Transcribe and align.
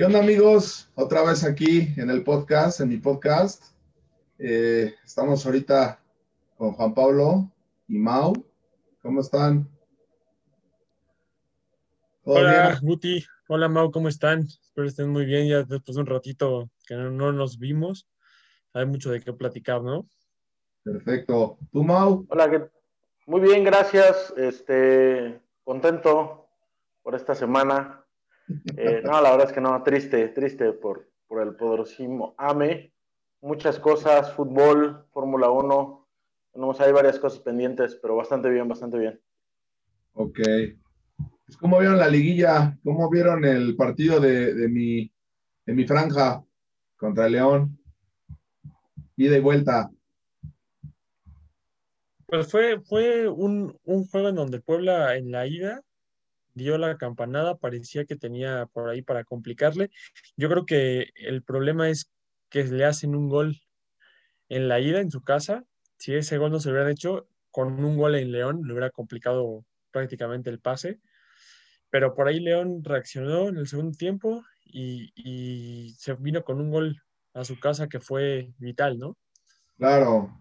¿Qué 0.00 0.06
onda 0.06 0.20
amigos? 0.20 0.90
Otra 0.94 1.22
vez 1.22 1.44
aquí 1.44 1.92
en 1.98 2.08
el 2.08 2.24
podcast, 2.24 2.80
en 2.80 2.88
mi 2.88 2.96
podcast. 2.96 3.64
Eh, 4.38 4.94
estamos 5.04 5.44
ahorita 5.44 6.00
con 6.56 6.72
Juan 6.72 6.94
Pablo 6.94 7.52
y 7.86 7.98
Mau. 7.98 8.32
¿Cómo 9.02 9.20
están? 9.20 9.68
Hola, 12.24 12.78
Guti. 12.80 13.22
Hola, 13.46 13.68
Mau, 13.68 13.90
¿cómo 13.90 14.08
están? 14.08 14.40
Espero 14.40 14.86
estén 14.88 15.10
muy 15.10 15.26
bien. 15.26 15.46
Ya 15.48 15.64
después 15.64 15.96
de 15.96 16.00
un 16.00 16.06
ratito 16.06 16.70
que 16.86 16.94
no, 16.94 17.30
nos 17.30 17.58
vimos, 17.58 18.08
hay 18.72 18.86
mucho 18.86 19.10
de 19.10 19.20
qué 19.20 19.34
platicar, 19.34 19.82
¿no? 19.82 20.06
Perfecto. 20.82 21.58
¿Tú, 21.70 21.84
Mau? 21.84 22.24
Hola, 22.30 22.70
muy 23.26 23.42
bien, 23.42 23.64
gracias. 23.64 24.32
Este, 24.38 25.42
contento 25.62 26.48
por 27.02 27.14
esta 27.14 27.34
semana. 27.34 27.99
Eh, 28.76 29.02
no, 29.04 29.20
la 29.20 29.30
verdad 29.30 29.48
es 29.48 29.52
que 29.52 29.60
no, 29.60 29.82
triste, 29.82 30.28
triste 30.28 30.72
por, 30.72 31.10
por 31.26 31.42
el 31.42 31.54
poderosísimo 31.54 32.34
AME. 32.38 32.92
Muchas 33.40 33.78
cosas, 33.78 34.32
fútbol, 34.34 35.06
Fórmula 35.12 35.50
1. 35.50 36.08
Tenemos 36.52 36.80
hay 36.80 36.92
varias 36.92 37.18
cosas 37.18 37.40
pendientes, 37.40 37.98
pero 38.00 38.16
bastante 38.16 38.50
bien, 38.50 38.68
bastante 38.68 38.98
bien. 38.98 39.20
Ok. 40.12 40.38
Pues, 41.46 41.56
¿Cómo 41.58 41.78
vieron 41.78 41.98
la 41.98 42.08
liguilla? 42.08 42.78
¿Cómo 42.84 43.08
vieron 43.08 43.44
el 43.44 43.76
partido 43.76 44.20
de, 44.20 44.54
de, 44.54 44.68
mi, 44.68 45.12
de 45.66 45.72
mi 45.72 45.86
franja 45.86 46.44
contra 46.96 47.28
León? 47.28 47.78
Ida 49.16 49.36
y 49.36 49.40
vuelta. 49.40 49.90
Pues 52.26 52.50
fue, 52.50 52.80
fue 52.80 53.28
un, 53.28 53.76
un 53.84 54.06
juego 54.06 54.28
en 54.28 54.36
donde 54.36 54.60
Puebla 54.60 55.16
en 55.16 55.32
la 55.32 55.46
ida 55.46 55.82
dio 56.60 56.78
la 56.78 56.96
campanada, 56.98 57.56
parecía 57.56 58.04
que 58.04 58.16
tenía 58.16 58.66
por 58.66 58.88
ahí 58.88 59.02
para 59.02 59.24
complicarle. 59.24 59.90
Yo 60.36 60.48
creo 60.48 60.66
que 60.66 61.10
el 61.14 61.42
problema 61.42 61.88
es 61.88 62.10
que 62.50 62.64
le 62.64 62.84
hacen 62.84 63.14
un 63.14 63.28
gol 63.28 63.60
en 64.48 64.68
la 64.68 64.80
ida 64.80 65.00
en 65.00 65.10
su 65.10 65.22
casa. 65.22 65.64
Si 65.96 66.14
ese 66.14 66.36
gol 66.38 66.52
no 66.52 66.60
se 66.60 66.70
hubiera 66.70 66.90
hecho, 66.90 67.28
con 67.50 67.82
un 67.82 67.96
gol 67.96 68.14
en 68.16 68.32
León 68.32 68.62
le 68.64 68.72
hubiera 68.72 68.90
complicado 68.90 69.64
prácticamente 69.90 70.50
el 70.50 70.60
pase. 70.60 71.00
Pero 71.90 72.14
por 72.14 72.28
ahí 72.28 72.40
León 72.40 72.84
reaccionó 72.84 73.48
en 73.48 73.56
el 73.56 73.66
segundo 73.66 73.96
tiempo 73.96 74.44
y, 74.64 75.94
se 75.98 76.14
vino 76.14 76.44
con 76.44 76.60
un 76.60 76.70
gol 76.70 77.02
a 77.34 77.44
su 77.44 77.58
casa 77.58 77.88
que 77.88 78.00
fue 78.00 78.52
vital, 78.58 78.98
¿no? 78.98 79.16
Claro. 79.76 80.38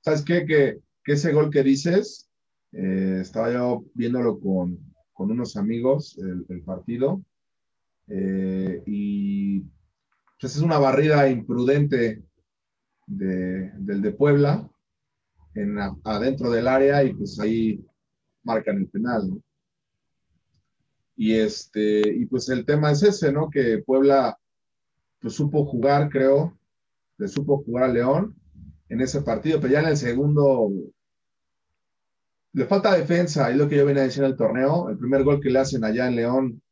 ¿Sabes 0.00 0.22
qué? 0.22 0.44
Que, 0.44 0.80
ese 1.04 1.32
gol 1.32 1.50
que 1.50 1.62
dices, 1.62 2.30
eh, 2.72 3.18
estaba 3.20 3.52
yo 3.52 3.84
viéndolo 3.94 4.38
con, 4.38 4.91
con 5.12 5.30
unos 5.30 5.56
amigos 5.56 6.18
el, 6.18 6.62
partido. 6.62 7.22
Eh, 8.08 8.82
y 8.86 9.60
pues 10.40 10.56
es 10.56 10.62
una 10.62 10.78
barrida 10.78 11.28
imprudente 11.28 12.22
del 13.06 14.02
de 14.02 14.12
Puebla 14.12 14.68
en, 15.54 15.78
adentro 16.04 16.50
del 16.50 16.66
área 16.66 17.04
y 17.04 17.14
pues 17.14 17.38
ahí 17.40 17.84
marcan 18.42 18.78
el 18.78 18.88
penal, 18.88 19.40
Y 21.16 21.34
este, 21.34 22.00
y 22.16 22.26
pues 22.26 22.48
el 22.48 22.64
tema 22.64 22.90
es 22.90 23.02
ese, 23.02 23.32
¿no? 23.32 23.50
Que 23.50 23.78
Puebla 23.78 24.36
pues 25.20 25.34
supo 25.34 25.64
jugar, 25.64 26.08
creo, 26.10 26.58
le 27.18 27.28
supo 27.28 27.62
jugar 27.62 27.84
a 27.84 27.92
León 27.92 28.34
en 28.88 29.00
ese 29.00 29.22
partido, 29.22 29.60
pero 29.60 29.72
ya 29.72 29.80
en 29.80 29.86
el 29.88 29.96
segundo 29.96 30.70
le 32.54 32.66
falta 32.66 32.96
defensa, 32.96 33.50
es 33.50 33.56
lo 33.56 33.68
que 33.68 33.76
yo 33.76 33.86
venía 33.86 34.04
diciendo 34.04 34.28
el 34.28 34.36
torneo. 34.36 34.90
El 34.90 34.98
primer 34.98 35.24
gol 35.24 35.40
que 35.40 35.50
le 35.50 35.58
hacen 35.58 35.84
allá 35.84 36.06
en 36.08 36.16
León, 36.16 36.62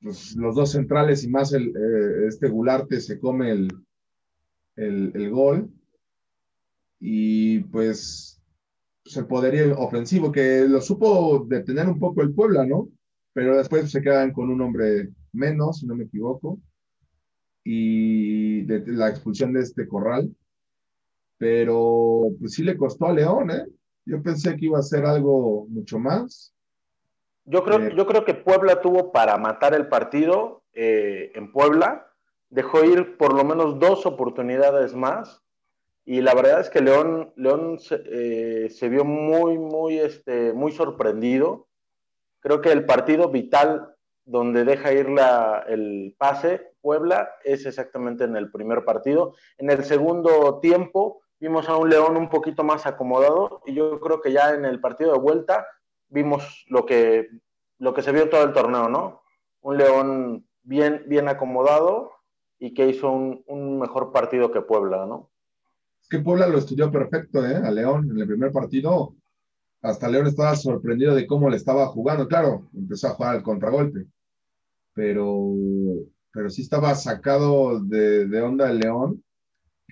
pues, 0.00 0.36
los 0.36 0.54
dos 0.54 0.72
centrales 0.72 1.24
y 1.24 1.28
más 1.28 1.52
el, 1.52 1.68
eh, 1.68 2.26
este 2.28 2.48
Gularte 2.48 3.00
se 3.00 3.18
come 3.18 3.50
el, 3.50 3.68
el, 4.76 5.30
gol. 5.30 5.70
Y 7.00 7.60
pues, 7.64 8.42
pues, 9.02 9.24
podría 9.26 9.74
ofensivo, 9.76 10.30
que 10.32 10.66
lo 10.68 10.80
supo 10.80 11.46
detener 11.48 11.88
un 11.88 11.98
poco 11.98 12.22
el 12.22 12.34
Puebla, 12.34 12.66
¿no? 12.66 12.88
Pero 13.32 13.56
después 13.56 13.90
se 13.90 14.02
quedan 14.02 14.32
con 14.32 14.50
un 14.50 14.60
hombre 14.60 15.10
menos, 15.32 15.78
si 15.78 15.86
no 15.86 15.94
me 15.96 16.04
equivoco. 16.04 16.60
Y 17.64 18.62
de 18.62 18.84
la 18.86 19.08
expulsión 19.08 19.52
de 19.52 19.60
este 19.60 19.88
corral. 19.88 20.34
Pero 21.38 22.30
pues 22.40 22.52
sí 22.54 22.64
le 22.64 22.76
costó 22.76 23.06
a 23.06 23.12
León, 23.12 23.50
¿eh? 23.50 23.64
Yo 24.08 24.22
pensé 24.22 24.56
que 24.56 24.64
iba 24.64 24.78
a 24.78 24.82
ser 24.82 25.04
algo 25.04 25.66
mucho 25.68 25.98
más. 25.98 26.54
Yo 27.44 27.62
creo, 27.62 27.78
eh, 27.78 27.92
yo 27.94 28.06
creo 28.06 28.24
que 28.24 28.32
Puebla 28.32 28.80
tuvo 28.80 29.12
para 29.12 29.36
matar 29.36 29.74
el 29.74 29.88
partido 29.88 30.62
eh, 30.72 31.30
en 31.34 31.52
Puebla. 31.52 32.10
Dejó 32.48 32.84
ir 32.84 33.18
por 33.18 33.34
lo 33.34 33.44
menos 33.44 33.78
dos 33.78 34.06
oportunidades 34.06 34.94
más. 34.94 35.42
Y 36.06 36.22
la 36.22 36.34
verdad 36.34 36.60
es 36.60 36.70
que 36.70 36.80
León, 36.80 37.34
León 37.36 37.78
se, 37.80 38.02
eh, 38.06 38.70
se 38.70 38.88
vio 38.88 39.04
muy, 39.04 39.58
muy, 39.58 39.98
este, 39.98 40.54
muy 40.54 40.72
sorprendido. 40.72 41.68
Creo 42.40 42.62
que 42.62 42.72
el 42.72 42.86
partido 42.86 43.28
vital 43.28 43.94
donde 44.24 44.64
deja 44.64 44.92
ir 44.94 45.10
la, 45.10 45.66
el 45.68 46.14
pase 46.16 46.72
Puebla 46.80 47.28
es 47.44 47.66
exactamente 47.66 48.24
en 48.24 48.36
el 48.36 48.50
primer 48.50 48.86
partido. 48.86 49.34
En 49.58 49.68
el 49.68 49.84
segundo 49.84 50.60
tiempo 50.60 51.20
vimos 51.40 51.68
a 51.68 51.76
un 51.76 51.88
León 51.88 52.16
un 52.16 52.28
poquito 52.28 52.64
más 52.64 52.86
acomodado 52.86 53.62
y 53.66 53.74
yo 53.74 54.00
creo 54.00 54.20
que 54.20 54.32
ya 54.32 54.54
en 54.54 54.64
el 54.64 54.80
partido 54.80 55.12
de 55.12 55.18
vuelta 55.18 55.66
vimos 56.08 56.64
lo 56.68 56.84
que, 56.86 57.28
lo 57.78 57.94
que 57.94 58.02
se 58.02 58.12
vio 58.12 58.28
todo 58.28 58.42
el 58.44 58.52
torneo, 58.52 58.88
¿no? 58.88 59.22
Un 59.60 59.76
León 59.76 60.46
bien, 60.62 61.04
bien 61.06 61.28
acomodado 61.28 62.12
y 62.58 62.74
que 62.74 62.88
hizo 62.88 63.10
un, 63.10 63.78
mejor 63.78 64.12
partido 64.12 64.50
que 64.50 64.62
Puebla, 64.62 65.06
¿no? 65.06 65.30
Es 66.02 66.08
que 66.08 66.18
Puebla 66.18 66.48
lo 66.48 66.58
estudió 66.58 66.90
perfecto, 66.90 67.44
¿eh? 67.46 67.56
A 67.56 67.70
León 67.70 68.10
en 68.10 68.18
el 68.18 68.26
primer 68.26 68.52
partido. 68.52 69.14
Hasta 69.82 70.08
León 70.08 70.26
estaba 70.26 70.56
sorprendido 70.56 71.14
de 71.14 71.26
cómo 71.26 71.48
le 71.50 71.56
estaba 71.56 71.86
jugando. 71.86 72.26
Claro, 72.26 72.68
empezó 72.74 73.08
a 73.08 73.10
jugar 73.10 73.36
al 73.36 73.42
contragolpe, 73.42 74.06
pero, 74.92 75.52
pero 76.32 76.50
sí 76.50 76.62
estaba 76.62 76.94
sacado 76.96 77.80
de, 77.80 78.26
de 78.26 78.42
onda 78.42 78.70
el 78.70 78.78
León 78.78 79.22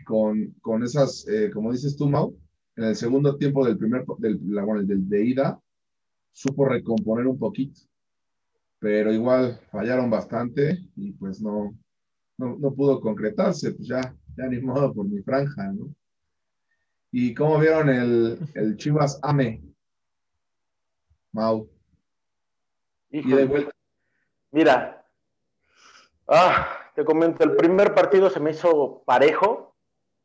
con, 0.07 0.55
con 0.63 0.85
esas, 0.85 1.27
eh, 1.29 1.51
como 1.53 1.73
dices 1.73 1.97
tú, 1.97 2.09
Mau, 2.09 2.35
en 2.77 2.85
el 2.85 2.97
segundo 2.97 3.37
tiempo 3.37 3.67
del 3.67 3.77
primer, 3.77 4.07
del, 4.19 4.41
la, 4.49 4.65
bueno, 4.65 4.83
del 4.83 5.09
de 5.09 5.25
ida, 5.25 5.61
supo 6.33 6.65
recomponer 6.65 7.27
un 7.27 7.39
poquito, 7.39 7.81
pero 8.79 9.13
igual 9.13 9.61
fallaron 9.71 10.09
bastante 10.09 10.79
y 10.95 11.13
pues 11.13 11.41
no, 11.43 11.77
no, 12.39 12.57
no 12.57 12.73
pudo 12.73 13.01
concretarse, 13.01 13.73
pues 13.73 13.89
ya, 13.89 14.01
ya 14.37 14.47
ni 14.47 14.61
modo 14.61 14.95
por 14.95 15.07
mi 15.07 15.21
franja, 15.23 15.73
¿no? 15.73 15.95
¿Y 17.11 17.35
cómo 17.35 17.59
vieron 17.59 17.89
el, 17.89 18.39
el 18.55 18.77
Chivas 18.77 19.19
Ame? 19.23 19.63
Mau. 21.33 21.69
Y 23.11 23.29
de 23.29 23.45
vuelta. 23.47 23.73
Mira, 24.53 25.05
ah, 26.29 26.69
te 26.95 27.05
comento, 27.05 27.43
el 27.43 27.57
primer 27.57 27.95
partido 27.95 28.31
se 28.31 28.41
me 28.41 28.51
hizo 28.51 29.03
parejo, 29.05 29.66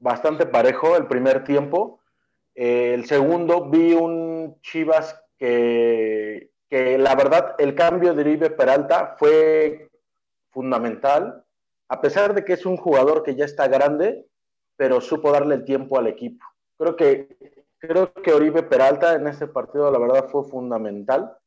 bastante 0.02 0.46
parejo 0.46 0.98
el 0.98 1.08
primer 1.08 1.46
tiempo. 1.46 2.02
Eh, 2.54 2.94
el 2.94 3.06
segundo 3.06 3.70
vi 3.70 3.94
un 3.94 4.60
Chivas 4.62 5.18
que, 5.38 6.52
que, 6.70 6.98
la 6.98 7.16
verdad 7.16 7.56
el 7.60 7.76
cambio 7.76 8.14
de 8.14 8.22
Uribe 8.22 8.50
Peralta 8.50 9.16
fue 9.18 9.90
fundamental, 10.50 11.46
a 11.88 12.02
pesar 12.02 12.34
de 12.34 12.44
que 12.44 12.54
es 12.54 12.66
un 12.66 12.76
jugador 12.76 13.24
que 13.24 13.36
ya 13.36 13.46
está 13.46 13.68
grande, 13.68 14.26
pero 14.76 15.00
supo 15.00 15.32
darle 15.32 15.56
el 15.56 15.64
tiempo 15.64 15.98
al 15.98 16.08
equipo. 16.08 16.46
Creo 16.78 16.96
que, 16.96 17.38
creo 17.78 18.12
que 18.14 18.34
Oribe 18.34 18.64
Peralta 18.64 19.14
en 19.14 19.28
este 19.28 19.48
partido 19.48 19.90
la 19.92 20.00
verdad 20.00 20.28
fue 20.30 20.44
fundamental. 20.44 21.38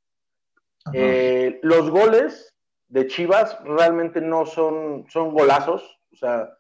Eh, 0.93 1.59
los 1.63 1.91
goles 1.91 2.55
de 2.89 3.07
Chivas 3.07 3.59
realmente 3.65 4.21
no 4.21 4.47
son, 4.47 5.07
son 5.09 5.33
golazos, 5.33 5.99
o 6.13 6.17
sea, 6.17 6.57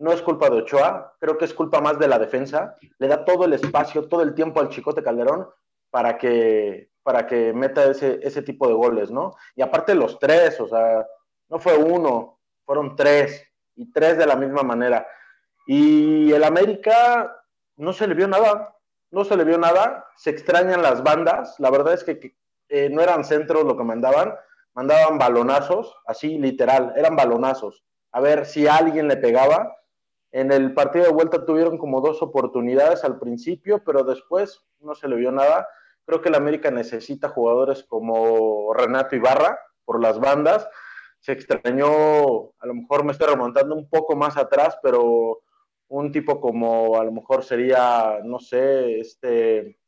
no 0.00 0.12
es 0.12 0.22
culpa 0.22 0.50
de 0.50 0.56
Ochoa, 0.56 1.14
creo 1.20 1.38
que 1.38 1.44
es 1.44 1.54
culpa 1.54 1.80
más 1.80 1.98
de 1.98 2.08
la 2.08 2.18
defensa. 2.18 2.76
Le 2.98 3.06
da 3.06 3.24
todo 3.24 3.44
el 3.44 3.52
espacio, 3.52 4.08
todo 4.08 4.22
el 4.22 4.34
tiempo 4.34 4.60
al 4.60 4.68
Chicote 4.68 5.02
Calderón 5.02 5.48
para 5.90 6.18
que, 6.18 6.90
para 7.02 7.26
que 7.26 7.52
meta 7.52 7.84
ese, 7.84 8.18
ese 8.22 8.42
tipo 8.42 8.66
de 8.66 8.74
goles, 8.74 9.10
¿no? 9.10 9.36
Y 9.54 9.62
aparte 9.62 9.94
los 9.94 10.18
tres, 10.18 10.60
o 10.60 10.68
sea, 10.68 11.06
no 11.48 11.58
fue 11.58 11.76
uno, 11.76 12.40
fueron 12.64 12.96
tres, 12.96 13.50
y 13.80 13.90
tres 13.90 14.18
de 14.18 14.26
la 14.26 14.36
misma 14.36 14.62
manera. 14.62 15.06
Y 15.66 16.32
el 16.32 16.44
América 16.44 17.34
no 17.76 17.92
se 17.92 18.06
le 18.06 18.14
vio 18.14 18.28
nada, 18.28 18.76
no 19.10 19.24
se 19.24 19.36
le 19.36 19.44
vio 19.44 19.56
nada, 19.56 20.06
se 20.16 20.30
extrañan 20.30 20.82
las 20.82 21.02
bandas, 21.02 21.58
la 21.58 21.70
verdad 21.70 21.94
es 21.94 22.04
que, 22.04 22.36
eh, 22.68 22.90
no 22.90 23.00
eran 23.00 23.24
centros 23.24 23.64
lo 23.64 23.76
que 23.76 23.84
mandaban, 23.84 24.34
mandaban 24.74 25.18
balonazos, 25.18 25.96
así 26.06 26.38
literal, 26.38 26.92
eran 26.96 27.16
balonazos, 27.16 27.82
a 28.12 28.20
ver 28.20 28.44
si 28.44 28.68
alguien 28.68 29.08
le 29.08 29.16
pegaba, 29.16 29.76
en 30.32 30.52
el 30.52 30.74
partido 30.74 31.06
de 31.06 31.12
vuelta 31.12 31.44
tuvieron 31.44 31.76
como 31.76 32.00
dos 32.00 32.22
oportunidades 32.22 33.04
al 33.04 33.18
principio, 33.18 33.82
pero 33.84 34.04
después 34.04 34.64
no 34.80 34.94
se 34.94 35.08
le 35.08 35.16
vio 35.16 35.32
nada. 35.32 35.68
Creo 36.04 36.20
que 36.20 36.28
el 36.28 36.36
América 36.36 36.70
necesita 36.70 37.28
jugadores 37.28 37.84
como 37.84 38.72
Renato 38.74 39.16
Ibarra 39.16 39.58
por 39.84 40.00
las 40.00 40.20
bandas. 40.20 40.68
se 41.18 41.32
extrañó, 41.32 42.52
a 42.58 42.66
lo 42.66 42.74
mejor 42.74 43.04
me 43.04 43.12
estoy 43.12 43.28
remontando 43.28 43.74
un 43.74 43.90
poco 43.90 44.16
más 44.16 44.38
atrás, 44.38 44.78
pero 44.82 45.42
un 45.88 46.12
tipo 46.12 46.40
como 46.40 46.98
a 46.98 47.04
lo 47.04 47.12
mejor 47.12 47.44
sería, 47.44 48.20
no 48.24 48.38
sé, 48.38 49.00
este 49.00 49.78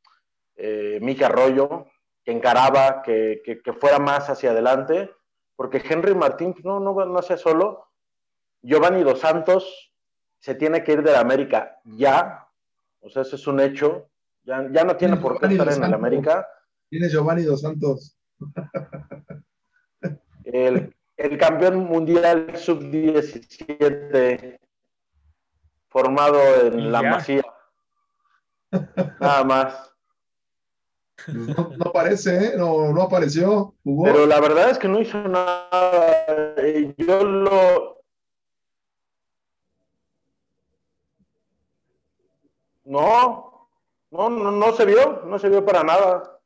eh, 0.57 0.99
Mika 1.01 1.27
Arroyo, 1.27 1.87
que 2.25 2.33
encaraba, 2.33 3.03
que, 3.03 3.41
que, 3.45 3.73
fuera 3.73 3.99
más 3.99 4.29
hacia 4.29 4.51
adelante, 4.51 5.11
porque 5.57 5.83
Henry 5.89 6.15
Martín 6.15 6.55
no, 6.65 6.81
no, 6.81 6.93
no 6.93 7.19
hace 7.19 7.39
solo. 7.39 7.87
Giovanni 8.61 9.03
Dos 9.03 9.21
Santos 9.21 9.92
se 10.43 10.57
tiene 10.57 10.83
que 10.83 10.95
ir 10.95 11.03
de 11.05 11.13
la 11.13 11.21
América 11.21 11.79
ya, 11.85 12.49
o 13.01 13.09
sea, 13.09 13.23
ese 13.23 13.37
es 13.37 13.47
un 13.47 13.61
hecho, 13.61 14.11
ya, 14.43 14.69
ya 14.73 14.83
no 14.83 14.97
tiene 14.97 15.17
por 15.17 15.39
qué 15.39 15.47
estar 15.47 15.73
en 15.73 15.85
el 15.85 15.95
América. 15.95 16.49
Tiene 16.91 17.09
Giovanni 17.09 17.45
Dos 17.45 17.61
Santos. 17.61 18.19
El, 20.45 20.93
el 21.17 21.39
campeón 21.39 21.85
mundial 21.85 22.57
sub-17 22.57 24.59
formado 25.89 26.41
en 26.67 26.91
la 26.91 27.03
Masía. 27.03 27.45
Nada 29.21 29.45
más. 29.45 29.95
Pues 31.25 31.57
no, 31.57 31.87
aparece, 31.87 32.47
¿eh? 32.47 32.55
no, 32.59 32.93
no 32.93 33.03
apareció. 33.03 33.77
Pero 33.85 34.27
la 34.27 34.41
verdad 34.41 34.71
es 34.71 34.79
que 34.79 34.89
no 34.89 35.01
hizo 35.01 35.23
nada. 35.29 36.27
Yo 36.97 37.25
lo. 37.25 38.02
No, 42.85 43.69
no, 44.11 44.29
no, 44.29 44.51
no 44.51 44.73
se 44.73 44.85
vio, 44.85 45.23
no 45.25 45.39
se 45.39 45.49
vio 45.49 45.65
para 45.65 45.83
nada. 45.83 46.41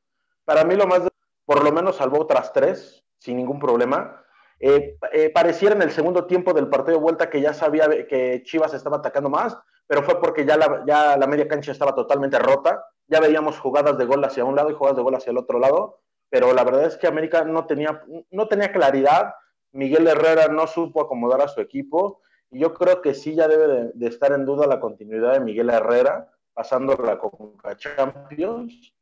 Para 0.45 0.65
mí 0.65 0.75
lo 0.77 0.87
más, 0.87 1.03
por 1.45 1.65
lo 1.65 1.73
menos 1.73 1.97
salvó 1.97 2.21
otras 2.21 2.53
tres, 2.53 3.05
sin 3.19 3.37
ningún 3.37 3.59
problema. 3.59 4.23
Eh, 4.59 4.97
eh, 5.13 5.31
pareciera 5.31 5.75
en 5.75 5.83
el 5.83 5.91
segundo 5.91 6.27
tiempo 6.27 6.53
del 6.55 6.69
partido 6.69 6.99
de 6.99 7.03
vuelta 7.03 7.29
que 7.29 7.41
ya 7.41 7.53
sabía 7.53 7.89
que 8.07 8.43
Chivas 8.45 8.73
estaba 8.73 8.99
atacando 8.99 9.29
más, 9.29 9.59
pero 9.87 10.03
fue 10.03 10.21
porque 10.21 10.45
ya 10.45 10.57
la, 10.57 10.83
ya 10.87 11.17
la 11.17 11.27
media 11.27 11.49
cancha 11.49 11.73
estaba 11.73 11.95
totalmente 11.95 12.39
rota. 12.39 12.85
Ya 13.09 13.21
veíamos 13.21 13.59
jugadas 13.59 13.99
de 13.99 14.05
gol 14.05 14.25
hacia 14.25 14.45
un 14.45 14.57
lado 14.57 14.71
y 14.71 14.75
jugadas 14.75 14.97
de 14.97 15.03
gol 15.03 15.15
hacia 15.15 15.31
el 15.31 15.39
otro 15.39 15.59
lado, 15.59 16.01
pero 16.29 16.53
la 16.53 16.65
verdad 16.65 16.87
es 16.87 16.97
que 16.97 17.07
América 17.07 17.45
no 17.45 17.67
tenía, 17.67 18.03
no 18.31 18.49
tenía 18.49 18.73
claridad. 18.73 19.35
Miguel 19.73 20.07
Herrera 20.07 20.49
no 20.49 20.67
supo 20.67 21.03
acomodar 21.03 21.41
a 21.41 21.49
su 21.49 21.61
equipo 21.61 22.21
y 22.51 22.61
yo 22.61 22.75
creo 22.75 23.03
que 23.03 23.15
sí 23.15 23.35
ya 23.35 23.49
debe 23.49 23.91
de, 23.95 24.07
estar 24.07 24.33
en 24.33 24.45
duda 24.45 24.67
la 24.67 24.81
continuidad 24.81 25.33
de 25.33 25.41
Miguel 25.41 25.71
Herrera 25.71 26.31
pasando 26.55 26.97
la 26.97 27.19
Conca 27.19 27.77
Champions. 27.77 28.95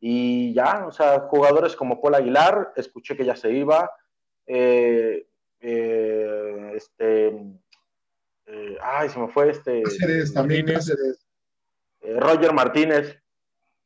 Y 0.00 0.52
ya, 0.52 0.86
o 0.86 0.92
sea, 0.92 1.20
jugadores 1.20 1.76
como 1.76 2.00
Paul 2.00 2.16
Aguilar, 2.16 2.72
escuché 2.76 3.16
que 3.16 3.24
ya 3.24 3.36
se 3.36 3.50
iba, 3.52 3.90
eh, 4.46 5.26
eh, 5.60 6.72
este, 6.74 7.28
eh, 8.46 8.78
ay, 8.82 9.08
se 9.08 9.18
me 9.18 9.28
fue 9.28 9.50
este. 9.50 9.82
Cáceres, 9.82 10.34
también 10.34 10.66
Roger 12.02 12.52
Martínez, 12.52 13.18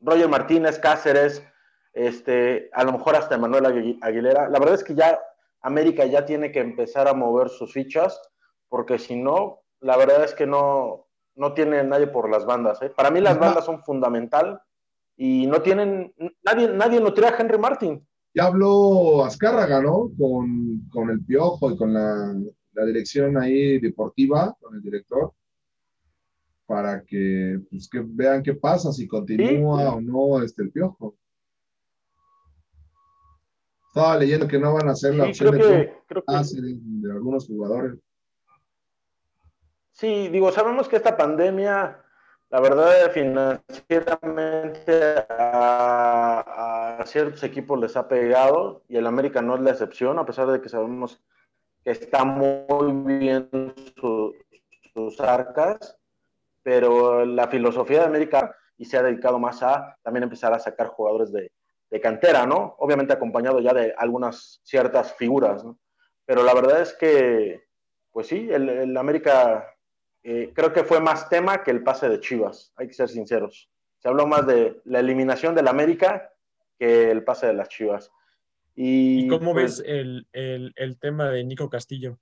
Roger 0.00 0.28
Martínez, 0.28 0.78
Cáceres, 0.80 1.44
este, 1.92 2.68
a 2.72 2.82
lo 2.82 2.92
mejor 2.92 3.14
hasta 3.14 3.36
Emanuel 3.36 3.98
Aguilera. 4.00 4.48
La 4.48 4.58
verdad 4.58 4.74
es 4.74 4.82
que 4.82 4.96
ya 4.96 5.20
América 5.60 6.04
ya 6.04 6.24
tiene 6.24 6.50
que 6.50 6.60
empezar 6.60 7.06
a 7.06 7.14
mover 7.14 7.48
sus 7.48 7.72
fichas, 7.72 8.20
porque 8.68 8.98
si 8.98 9.16
no, 9.16 9.60
la 9.80 9.96
verdad 9.96 10.24
es 10.24 10.34
que 10.34 10.46
no, 10.46 11.06
no 11.38 11.54
tiene 11.54 11.82
nadie 11.84 12.08
por 12.08 12.28
las 12.30 12.44
bandas. 12.44 12.80
Para 12.96 13.10
mí 13.10 13.20
las 13.20 13.38
bandas 13.38 13.64
son 13.64 13.82
fundamental 13.82 14.60
y 15.16 15.46
no 15.46 15.62
tienen, 15.62 16.12
nadie, 16.42 16.68
nadie 16.68 17.00
nutría 17.00 17.30
a 17.30 17.36
Henry 17.38 17.58
Martin. 17.58 18.06
Ya 18.34 18.46
habló 18.46 19.24
Azcárraga, 19.24 19.80
¿no? 19.80 20.10
Con, 20.18 21.10
el 21.10 21.24
Piojo 21.24 21.70
y 21.70 21.76
con 21.76 21.94
la, 21.94 22.34
dirección 22.86 23.36
ahí 23.36 23.80
deportiva, 23.80 24.56
con 24.60 24.76
el 24.76 24.82
director, 24.82 25.32
para 26.66 27.02
que, 27.02 27.60
pues, 27.70 27.88
que 27.88 28.00
vean 28.04 28.42
qué 28.42 28.54
pasa, 28.54 28.92
si 28.92 29.08
continúa 29.08 29.94
o 29.94 30.00
no 30.00 30.42
este, 30.42 30.62
el 30.62 30.70
Piojo. 30.70 31.16
Estaba 33.88 34.16
leyendo 34.18 34.46
que 34.46 34.58
no 34.58 34.74
van 34.74 34.88
a 34.88 34.92
hacer 34.92 35.14
la 35.14 35.24
opción 35.24 35.58
de, 35.58 35.92
de 36.06 37.12
algunos 37.12 37.46
jugadores. 37.46 37.98
Sí, 39.98 40.28
digo, 40.28 40.52
sabemos 40.52 40.88
que 40.88 40.96
esta 40.96 41.16
pandemia 41.16 42.04
la 42.50 42.60
verdad, 42.60 43.10
financieramente 43.12 45.26
a, 45.28 47.02
ciertos 47.04 47.42
equipos 47.42 47.78
les 47.78 47.94
ha 47.96 48.08
pegado 48.08 48.82
y 48.88 48.96
el 48.96 49.06
América 49.06 49.42
no 49.42 49.56
es 49.56 49.60
la 49.60 49.72
excepción, 49.72 50.18
a 50.18 50.24
pesar 50.24 50.46
de 50.46 50.62
que 50.62 50.70
sabemos 50.70 51.22
que 51.84 51.90
está 51.90 52.24
muy 52.24 53.18
bien 53.18 53.74
sus 54.00 55.20
arcas, 55.20 55.98
pero 56.62 57.26
la 57.26 57.48
filosofía 57.48 58.00
de 58.00 58.06
América 58.06 58.56
y 58.78 58.86
se 58.86 58.96
ha 58.96 59.02
dedicado 59.02 59.38
más 59.38 59.62
a 59.62 59.98
también 60.02 60.22
empezar 60.22 60.54
a 60.54 60.58
sacar 60.58 60.88
jugadores 60.88 61.30
de, 61.32 61.50
cantera, 62.00 62.46
¿no? 62.46 62.76
Obviamente 62.78 63.12
acompañado 63.12 63.60
ya 63.60 63.74
de 63.74 63.94
algunas 63.96 64.60
ciertas 64.62 65.14
figuras, 65.14 65.64
¿no? 65.64 65.78
Pero 66.24 66.42
la 66.42 66.54
verdad 66.54 66.82
es 66.82 66.94
que, 66.94 67.64
pues 68.10 68.26
sí, 68.26 68.48
el, 68.50 68.68
el 68.68 68.96
América 68.96 69.66
eh, 70.22 70.52
creo 70.54 70.72
que 70.72 70.84
fue 70.84 71.00
más 71.00 71.28
tema 71.28 71.62
que 71.62 71.70
el 71.70 71.82
pase 71.82 72.08
de 72.08 72.20
Chivas, 72.20 72.72
hay 72.76 72.88
que 72.88 72.94
ser 72.94 73.08
sinceros. 73.08 73.70
Se 73.98 74.08
habló 74.08 74.26
más 74.26 74.46
de 74.46 74.80
la 74.84 75.00
eliminación 75.00 75.54
del 75.54 75.68
América 75.68 76.32
que 76.78 77.10
el 77.10 77.24
pase 77.24 77.46
de 77.46 77.54
las 77.54 77.68
Chivas. 77.68 78.10
¿Y, 78.74 79.26
cómo 79.26 79.52
pues 79.52 79.82
ves 79.82 80.24
el, 80.32 80.98
tema 81.00 81.30
de 81.30 81.42
Nico 81.44 81.68
Castillo? 81.68 82.18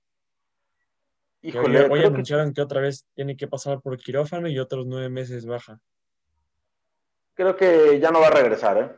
Híjole, 1.43 1.87
hoy, 1.87 2.03
anunciaron 2.03 2.53
que... 2.53 2.61
otra 2.61 2.81
vez 2.81 3.05
tiene 3.13 3.37
que 3.37 3.47
pasar 3.47 3.79
por 3.79 3.97
quirófano 3.97 4.47
y 4.47 4.57
otros 4.57 4.87
nueve 4.87 5.09
meses 5.09 5.45
baja. 5.45 5.79
Creo 7.35 7.55
que 7.55 7.99
ya 7.99 8.09
no 8.09 8.19
va 8.19 8.27
a 8.27 8.31
regresar, 8.31 8.77
¿eh? 8.79 8.91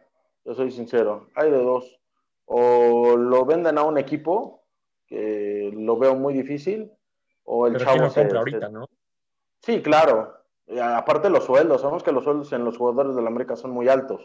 Yo 0.45 0.53
soy 0.53 0.71
sincero. 0.71 1.27
Hay 1.35 1.51
de 1.51 1.57
dos. 1.57 1.99
O 2.45 3.17
lo 3.17 3.45
venden 3.45 3.77
a 3.77 3.83
un 3.83 3.97
equipo, 3.97 4.63
que 5.05 5.69
lo 5.75 5.97
veo 5.97 6.15
muy 6.15 6.33
difícil, 6.33 6.93
o 7.51 7.65
el 7.65 7.77
chavo 7.77 8.05
ahorita, 8.37 8.69
¿no? 8.69 8.87
Sí, 9.63 9.81
claro. 9.81 10.35
aparte 10.81 11.31
los 11.31 11.45
sueldos, 11.45 11.81
sabemos 11.81 12.03
que 12.03 12.11
los 12.11 12.23
sueldos 12.23 12.53
en 12.53 12.63
los 12.63 12.77
jugadores 12.77 13.15
de 13.15 13.23
la 13.23 13.29
América 13.29 13.55
son 13.55 13.71
muy 13.71 13.89
altos. 13.89 14.21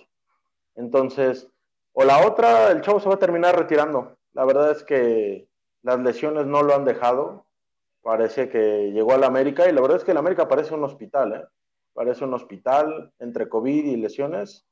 Entonces, 0.74 1.48
o 1.94 2.04
la 2.04 2.26
otra, 2.26 2.70
el 2.70 2.82
chavo 2.82 3.00
se 3.00 3.08
va 3.08 3.14
a 3.14 3.18
terminar 3.18 3.56
retirando. 3.56 4.18
La 4.34 4.44
verdad 4.44 4.70
es 4.72 4.84
que 4.84 5.48
las 5.82 5.98
lesiones 6.00 6.46
no 6.46 6.62
lo 6.62 6.74
han 6.74 6.84
dejado. 6.84 7.46
Parece 8.02 8.50
que 8.50 8.92
llegó 8.92 9.14
a 9.14 9.18
la 9.18 9.26
América 9.26 9.66
y 9.66 9.72
la 9.72 9.80
verdad 9.80 9.96
es 9.96 10.04
que 10.04 10.12
la 10.12 10.20
América 10.20 10.46
parece 10.46 10.74
un 10.74 10.84
hospital, 10.84 11.32
¿eh? 11.32 11.44
Parece 11.94 12.24
un 12.24 12.34
hospital 12.34 13.10
entre 13.20 13.48
COVID 13.48 13.86
y 13.86 13.96
lesiones. 13.96 14.66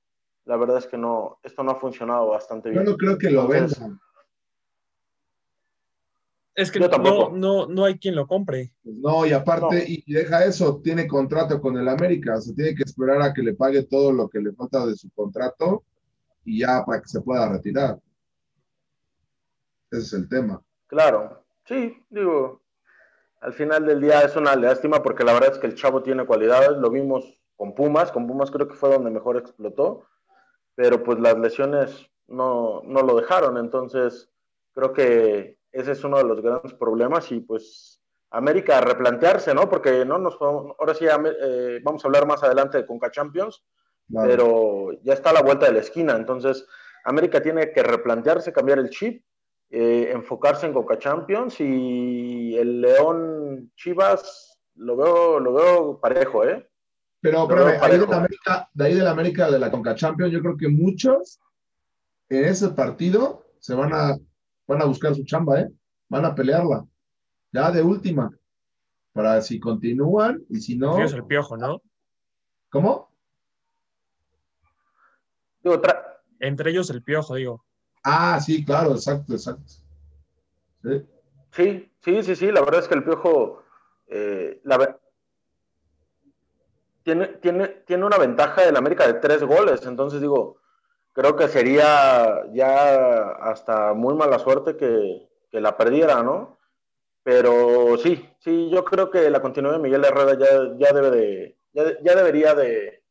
La 0.44 0.58
verdad 0.58 0.76
es 0.76 0.86
que 0.86 0.98
no, 0.98 1.38
esto 1.42 1.62
no 1.62 1.70
ha 1.70 1.76
funcionado 1.76 2.28
bastante 2.28 2.68
bien. 2.68 2.84
Yo 2.84 2.90
no 2.90 2.96
creo 2.98 3.16
que 3.16 3.30
lo 3.30 3.46
vean. 3.46 3.68
Es 6.54 6.70
que 6.70 6.80
no, 6.80 7.30
no, 7.30 7.66
no 7.66 7.84
hay 7.84 7.98
quien 7.98 8.14
lo 8.14 8.26
compre. 8.26 8.74
Pues 8.82 8.96
no, 8.96 9.24
y 9.24 9.32
aparte, 9.32 9.84
y 9.86 10.12
deja 10.12 10.44
eso, 10.44 10.80
tiene 10.82 11.06
contrato 11.06 11.60
con 11.60 11.78
el 11.78 11.88
América, 11.88 12.36
o 12.36 12.40
sea, 12.40 12.54
tiene 12.54 12.74
que 12.74 12.82
esperar 12.82 13.22
a 13.22 13.32
que 13.32 13.42
le 13.42 13.54
pague 13.54 13.84
todo 13.84 14.12
lo 14.12 14.28
que 14.28 14.40
le 14.40 14.52
falta 14.52 14.84
de 14.84 14.94
su 14.94 15.10
contrato 15.12 15.82
y 16.44 16.60
ya 16.60 16.84
para 16.84 17.00
que 17.00 17.08
se 17.08 17.22
pueda 17.22 17.48
retirar. 17.48 17.98
Ese 19.90 20.02
es 20.02 20.12
el 20.12 20.28
tema. 20.28 20.62
Claro, 20.88 21.42
sí, 21.64 22.04
digo, 22.10 22.60
al 23.40 23.54
final 23.54 23.86
del 23.86 24.00
día 24.00 24.20
es 24.20 24.36
una 24.36 24.54
lástima 24.54 25.02
porque 25.02 25.24
la 25.24 25.32
verdad 25.32 25.52
es 25.52 25.58
que 25.58 25.66
el 25.66 25.74
chavo 25.74 26.02
tiene 26.02 26.26
cualidades, 26.26 26.76
lo 26.78 26.90
vimos 26.90 27.38
con 27.56 27.74
Pumas, 27.74 28.12
con 28.12 28.26
Pumas 28.26 28.50
creo 28.50 28.68
que 28.68 28.74
fue 28.74 28.90
donde 28.90 29.10
mejor 29.10 29.38
explotó, 29.38 30.04
pero 30.74 31.02
pues 31.02 31.18
las 31.18 31.38
lesiones 31.38 32.10
no, 32.26 32.82
no 32.84 33.02
lo 33.02 33.16
dejaron, 33.16 33.56
entonces 33.56 34.28
creo 34.74 34.92
que 34.92 35.61
ese 35.72 35.92
es 35.92 36.04
uno 36.04 36.18
de 36.18 36.24
los 36.24 36.40
grandes 36.40 36.74
problemas 36.74 37.32
y 37.32 37.40
pues 37.40 38.00
América 38.30 38.80
replantearse, 38.80 39.54
¿no? 39.54 39.68
Porque 39.68 40.04
no 40.04 40.18
nos 40.18 40.36
ahora 40.40 40.94
sí 40.94 41.06
eh, 41.06 41.80
vamos 41.82 42.04
a 42.04 42.08
hablar 42.08 42.26
más 42.26 42.42
adelante 42.42 42.78
de 42.78 42.86
Conca 42.86 43.10
Champions, 43.10 43.62
pero 44.08 44.90
ya 45.02 45.14
está 45.14 45.30
a 45.30 45.34
la 45.34 45.42
vuelta 45.42 45.66
de 45.66 45.72
la 45.72 45.80
esquina, 45.80 46.14
entonces 46.16 46.66
América 47.04 47.42
tiene 47.42 47.72
que 47.72 47.82
replantearse, 47.82 48.52
cambiar 48.52 48.78
el 48.78 48.90
chip, 48.90 49.24
eh, 49.70 50.10
enfocarse 50.12 50.66
en 50.66 50.74
Conca 50.74 50.98
Champions 50.98 51.60
y 51.60 52.56
el 52.56 52.80
León 52.80 53.72
Chivas 53.76 54.58
lo 54.74 54.96
veo, 54.96 55.40
lo 55.40 55.52
veo 55.54 56.00
parejo, 56.00 56.44
¿eh? 56.44 56.68
Pero, 57.20 57.46
pero 57.46 57.66
de, 57.66 57.78
ahí 57.78 57.98
de, 57.98 58.06
la 58.06 58.16
América, 58.16 58.68
de 58.74 58.84
ahí 58.84 58.94
de 58.94 59.02
la 59.02 59.10
América 59.12 59.50
de 59.50 59.58
la 59.58 59.70
Conca 59.70 59.94
Champions, 59.94 60.32
yo 60.32 60.40
creo 60.40 60.56
que 60.56 60.68
muchos 60.68 61.40
en 62.28 62.44
ese 62.46 62.70
partido 62.70 63.46
se 63.60 63.74
van 63.74 63.92
a 63.92 64.18
van 64.66 64.82
a 64.82 64.84
buscar 64.84 65.14
su 65.14 65.24
chamba, 65.24 65.60
¿eh? 65.60 65.70
Van 66.08 66.24
a 66.24 66.34
pelearla. 66.34 66.86
Ya 67.52 67.70
de 67.70 67.82
última. 67.82 68.30
Para 69.12 69.42
si 69.42 69.60
continúan 69.60 70.42
y 70.48 70.60
si 70.60 70.76
no. 70.76 71.02
es 71.02 71.12
el 71.12 71.24
piojo, 71.24 71.56
¿no? 71.56 71.82
¿Cómo? 72.70 73.10
Entre 76.40 76.70
ellos 76.70 76.90
el 76.90 77.02
piojo, 77.02 77.34
digo. 77.34 77.64
Ah, 78.02 78.40
sí, 78.40 78.64
claro, 78.64 78.92
exacto, 78.92 79.34
exacto. 79.34 79.72
Sí, 81.52 81.92
sí, 82.00 82.22
sí, 82.22 82.36
sí, 82.36 82.50
la 82.50 82.60
verdad 82.60 82.80
es 82.80 82.88
que 82.88 82.94
el 82.94 83.04
Piojo, 83.04 83.62
eh, 84.08 84.60
la, 84.64 84.98
tiene, 87.04 87.26
tiene, 87.26 87.68
tiene 87.68 88.04
una 88.04 88.18
ventaja 88.18 88.62
del 88.62 88.76
América 88.76 89.06
de 89.06 89.14
tres 89.14 89.44
goles, 89.44 89.86
entonces 89.86 90.20
digo, 90.20 90.56
creo 91.12 91.36
que 91.36 91.48
sería 91.48 92.42
ya 92.52 93.32
hasta 93.32 93.94
muy 93.94 94.14
mala 94.14 94.38
suerte 94.38 94.76
que, 94.76 95.28
la 95.52 95.76
perdiera, 95.76 96.22
¿no? 96.22 96.58
Pero 97.22 97.98
sí, 97.98 98.26
sí, 98.38 98.70
yo 98.70 98.84
creo 98.84 99.10
que 99.10 99.28
la 99.28 99.42
continuidad 99.42 99.76
de 99.76 99.82
Miguel 99.82 100.04
Herrera 100.04 100.34
ya, 100.38 100.76
ya 100.78 100.92
debe 100.92 101.10
de, 101.10 101.56
ya, 101.72 102.14
debería 102.14 102.54
de, 102.54 103.02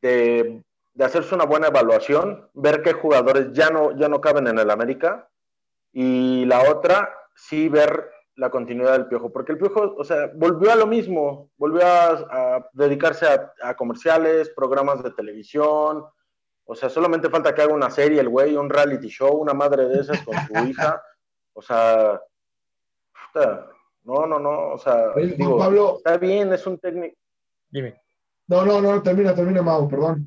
de, 0.00 0.62
hacerse 1.00 1.34
una 1.34 1.44
buena 1.44 1.68
evaluación, 1.68 2.48
ver 2.54 2.82
qué 2.82 2.92
jugadores 2.92 3.52
ya 3.52 3.70
no, 3.70 3.96
ya 3.96 4.08
no 4.08 4.20
caben 4.20 4.46
en 4.46 4.58
el 4.58 4.70
América, 4.70 5.28
y 5.92 6.44
la 6.44 6.70
otra, 6.70 7.12
sí 7.34 7.68
ver 7.68 8.10
la 8.36 8.50
continuidad 8.50 8.92
del 8.92 9.08
Piojo, 9.08 9.32
porque 9.32 9.52
el 9.52 9.58
Piojo, 9.58 9.94
o 9.96 10.04
sea, 10.04 10.30
volvió 10.34 10.70
a 10.70 10.76
lo 10.76 10.86
mismo, 10.86 11.50
volvió 11.56 11.82
a, 11.84 12.68
dedicarse 12.72 13.26
a, 13.62 13.76
comerciales, 13.76 14.50
programas 14.50 15.02
de 15.02 15.10
televisión, 15.10 16.04
o 16.70 16.74
sea, 16.74 16.90
solamente 16.90 17.30
falta 17.30 17.54
que 17.54 17.62
haga 17.62 17.72
una 17.72 17.88
serie 17.88 18.20
el 18.20 18.28
güey, 18.28 18.54
un 18.54 18.68
reality 18.68 19.08
show, 19.08 19.34
una 19.34 19.54
madre 19.54 19.88
de 19.88 20.00
esas 20.00 20.20
con 20.22 20.34
su 20.46 20.52
hija, 20.68 21.02
o 21.54 21.62
sea, 21.62 22.20
no, 24.04 24.26
no, 24.26 24.38
no, 24.38 24.72
o 24.72 24.78
sea, 24.78 25.14
Pablo, 25.58 25.96
está 25.96 26.18
bien, 26.18 26.52
es 26.52 26.66
un 26.66 26.78
técnico. 26.78 27.16
Dime. 27.70 27.98
No, 28.48 28.66
no, 28.66 28.82
no, 28.82 29.02
termina, 29.02 29.34
termina, 29.34 29.62
Mau, 29.62 29.88
perdón. 29.88 30.26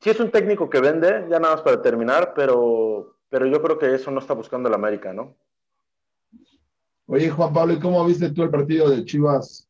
Sí 0.00 0.10
es 0.10 0.18
un 0.18 0.32
técnico 0.32 0.68
que 0.68 0.80
vende, 0.80 1.26
ya 1.30 1.38
nada 1.38 1.54
más 1.54 1.62
para 1.62 1.80
terminar, 1.80 2.32
pero, 2.34 3.18
pero 3.28 3.46
yo 3.46 3.62
creo 3.62 3.78
que 3.78 3.94
eso 3.94 4.10
no 4.10 4.18
está 4.18 4.34
buscando 4.34 4.68
el 4.68 4.74
América, 4.74 5.12
¿no? 5.12 5.36
Oye, 7.06 7.30
Juan 7.30 7.52
Pablo, 7.52 7.74
¿y 7.74 7.78
cómo 7.78 8.04
viste 8.04 8.30
tú 8.30 8.42
el 8.42 8.50
partido 8.50 8.90
de 8.90 9.04
Chivas 9.04 9.68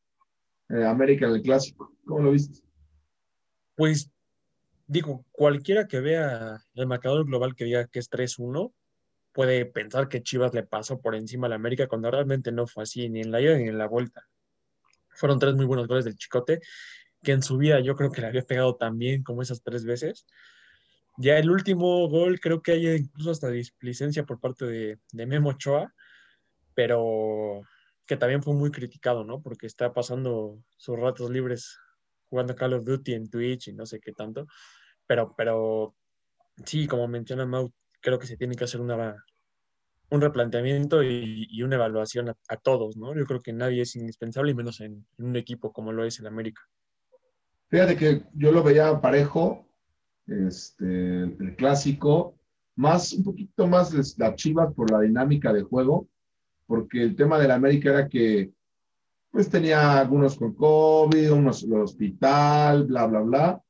eh, 0.71 0.85
América 0.87 1.27
en 1.27 1.33
el 1.33 1.43
Clásico? 1.43 1.93
¿Cómo 2.07 2.21
lo 2.21 2.31
viste? 2.31 2.67
Pues, 3.77 4.11
digo, 4.91 5.25
cualquiera 5.31 5.87
que 5.87 6.01
vea 6.01 6.59
el 6.75 6.87
marcador 6.89 7.25
global 7.25 7.55
que 7.55 7.65
diga 7.65 7.87
que 7.87 8.01
es 8.01 8.11
3-1, 8.11 8.75
puede 9.33 9.65
pensar 9.65 10.09
que 10.09 10.21
Chivas 10.21 10.53
le 10.53 10.65
pasó 10.65 11.01
por 11.01 11.15
encima 11.15 11.47
a 11.47 11.51
la 11.51 11.55
América 11.55 11.87
cuando 11.87 12.11
realmente 12.11 12.51
no 12.51 12.67
fue 12.67 12.83
así, 12.83 13.09
ni 13.09 13.21
en 13.21 13.31
la 13.31 13.41
ida 13.41 13.57
ni 13.57 13.69
en 13.69 13.79
la 13.79 13.87
vuelta. 13.87 14.27
Fueron 15.11 15.39
tres 15.39 15.55
muy 15.55 15.65
buenos 15.65 15.87
goles 15.87 16.05
del 16.05 16.17
Chicote, 16.17 16.61
que 17.23 17.31
en 17.31 17.41
su 17.41 17.57
vida 17.57 17.79
yo 17.79 17.95
creo 17.95 18.11
que 18.11 18.21
le 18.21 18.27
había 18.27 18.43
pegado 18.43 18.75
tan 18.75 18.99
bien 18.99 19.23
como 19.23 19.43
esas 19.43 19.63
tres 19.63 19.85
veces. 19.85 20.27
Ya 21.19 21.39
el 21.39 21.51
último 21.51 22.09
gol 22.09 22.41
creo 22.41 22.61
que 22.61 22.73
hay 22.73 22.89
incluso 22.89 23.31
hasta 23.31 23.49
displicencia 23.49 24.25
por 24.25 24.41
parte 24.41 24.65
de, 24.65 24.99
de 25.13 25.27
Memo 25.27 25.51
Ochoa, 25.51 25.95
pero 26.75 27.63
que 28.07 28.17
también 28.17 28.43
fue 28.43 28.55
muy 28.55 28.73
criticado, 28.73 29.23
¿no? 29.23 29.41
Porque 29.41 29.69
está 29.69 29.93
pasando 29.93 30.61
sus 30.77 30.99
ratos 30.99 31.31
libres 31.31 31.79
jugando 32.29 32.57
Call 32.57 32.75
of 32.75 32.85
Duty 32.85 33.15
en 33.15 33.31
Twitch 33.31 33.69
y 33.69 33.73
no 33.73 33.87
sé 33.87 34.01
qué 34.01 34.13
tanto. 34.13 34.49
Pero, 35.11 35.35
pero 35.37 35.97
sí, 36.65 36.87
como 36.87 37.09
menciona 37.09 37.45
Mau, 37.45 37.73
creo 38.01 38.17
que 38.21 38.29
se 38.29 38.37
tiene 38.37 38.55
que 38.55 38.63
hacer 38.63 38.81
una, 38.81 39.17
un 40.09 40.21
replanteamiento 40.21 41.03
y, 41.03 41.61
una 41.65 41.75
evaluación 41.75 42.29
a, 42.29 42.57
todos, 42.59 42.97
¿no? 42.97 43.13
Yo 43.17 43.27
creo 43.27 43.43
que 43.43 43.53
nadie 43.53 43.83
es 43.83 43.97
indispensable 43.97 44.53
y 44.53 44.55
menos 44.55 44.81
en, 44.81 45.05
un 45.19 45.35
equipo 45.35 45.73
como 45.73 45.91
lo 45.91 46.05
es 46.05 46.21
el 46.21 46.29
América. 46.29 46.63
Fíjate 47.71 47.97
que 47.97 48.23
yo 48.35 48.53
lo 48.53 48.63
veía 48.63 49.01
parejo, 49.01 49.67
este, 50.29 51.25
el 51.25 51.57
clásico, 51.57 52.37
más, 52.77 53.13
un 53.13 53.25
poquito 53.25 53.67
más 53.67 54.17
la 54.17 54.37
Chivas 54.37 54.73
por 54.75 54.93
la 54.93 55.01
dinámica 55.01 55.53
de 55.53 55.63
juego, 55.63 56.07
porque 56.69 57.03
el 57.03 57.17
tema 57.17 57.37
de 57.41 57.49
la 57.49 57.57
América 57.57 57.91
era 57.91 58.09
que 58.09 58.53
pues 59.33 59.51
tenía 59.51 59.99
algunos 59.99 60.37
con 60.37 60.55
COVID, 60.55 61.33
unos 61.33 61.65
en 61.65 61.73
el 61.73 61.81
hospital, 61.81 62.85
bla, 62.85 63.07
bla, 63.09 63.21
bla, 63.23 63.63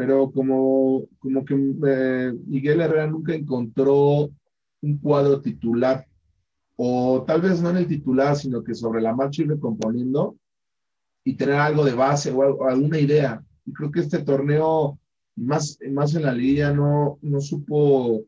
pero 0.00 0.32
como, 0.32 1.04
como 1.18 1.44
que 1.44 1.54
eh, 1.54 2.32
Miguel 2.46 2.80
Herrera 2.80 3.06
nunca 3.06 3.34
encontró 3.34 4.30
un 4.80 4.98
cuadro 4.98 5.42
titular, 5.42 6.06
o 6.76 7.22
tal 7.26 7.42
vez 7.42 7.60
no 7.60 7.68
en 7.68 7.76
el 7.76 7.86
titular, 7.86 8.34
sino 8.34 8.64
que 8.64 8.74
sobre 8.74 9.02
la 9.02 9.14
marcha 9.14 9.42
irle 9.42 9.60
componiendo 9.60 10.38
y 11.22 11.34
tener 11.34 11.56
algo 11.56 11.84
de 11.84 11.92
base 11.92 12.30
o, 12.30 12.66
alguna 12.66 12.98
idea. 12.98 13.44
Y 13.66 13.74
creo 13.74 13.90
que 13.90 14.00
este 14.00 14.20
torneo, 14.20 14.98
más, 15.36 15.78
más 15.90 16.14
en 16.14 16.22
la 16.22 16.32
liga, 16.32 16.72
no, 16.72 17.18
no 17.20 17.38
supo 17.42 18.24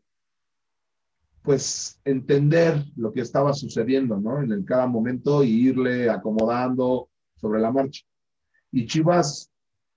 pues 1.40 1.98
entender 2.04 2.84
lo 2.96 3.14
que 3.14 3.22
estaba 3.22 3.54
sucediendo, 3.54 4.20
¿no? 4.20 4.42
En 4.42 4.52
el 4.52 4.66
cada 4.66 4.86
momento 4.86 5.42
y 5.42 5.68
irle 5.68 6.10
acomodando 6.10 7.08
sobre 7.36 7.62
la 7.62 7.72
marcha. 7.72 8.02
Y 8.70 8.84
Chivas, 8.84 9.50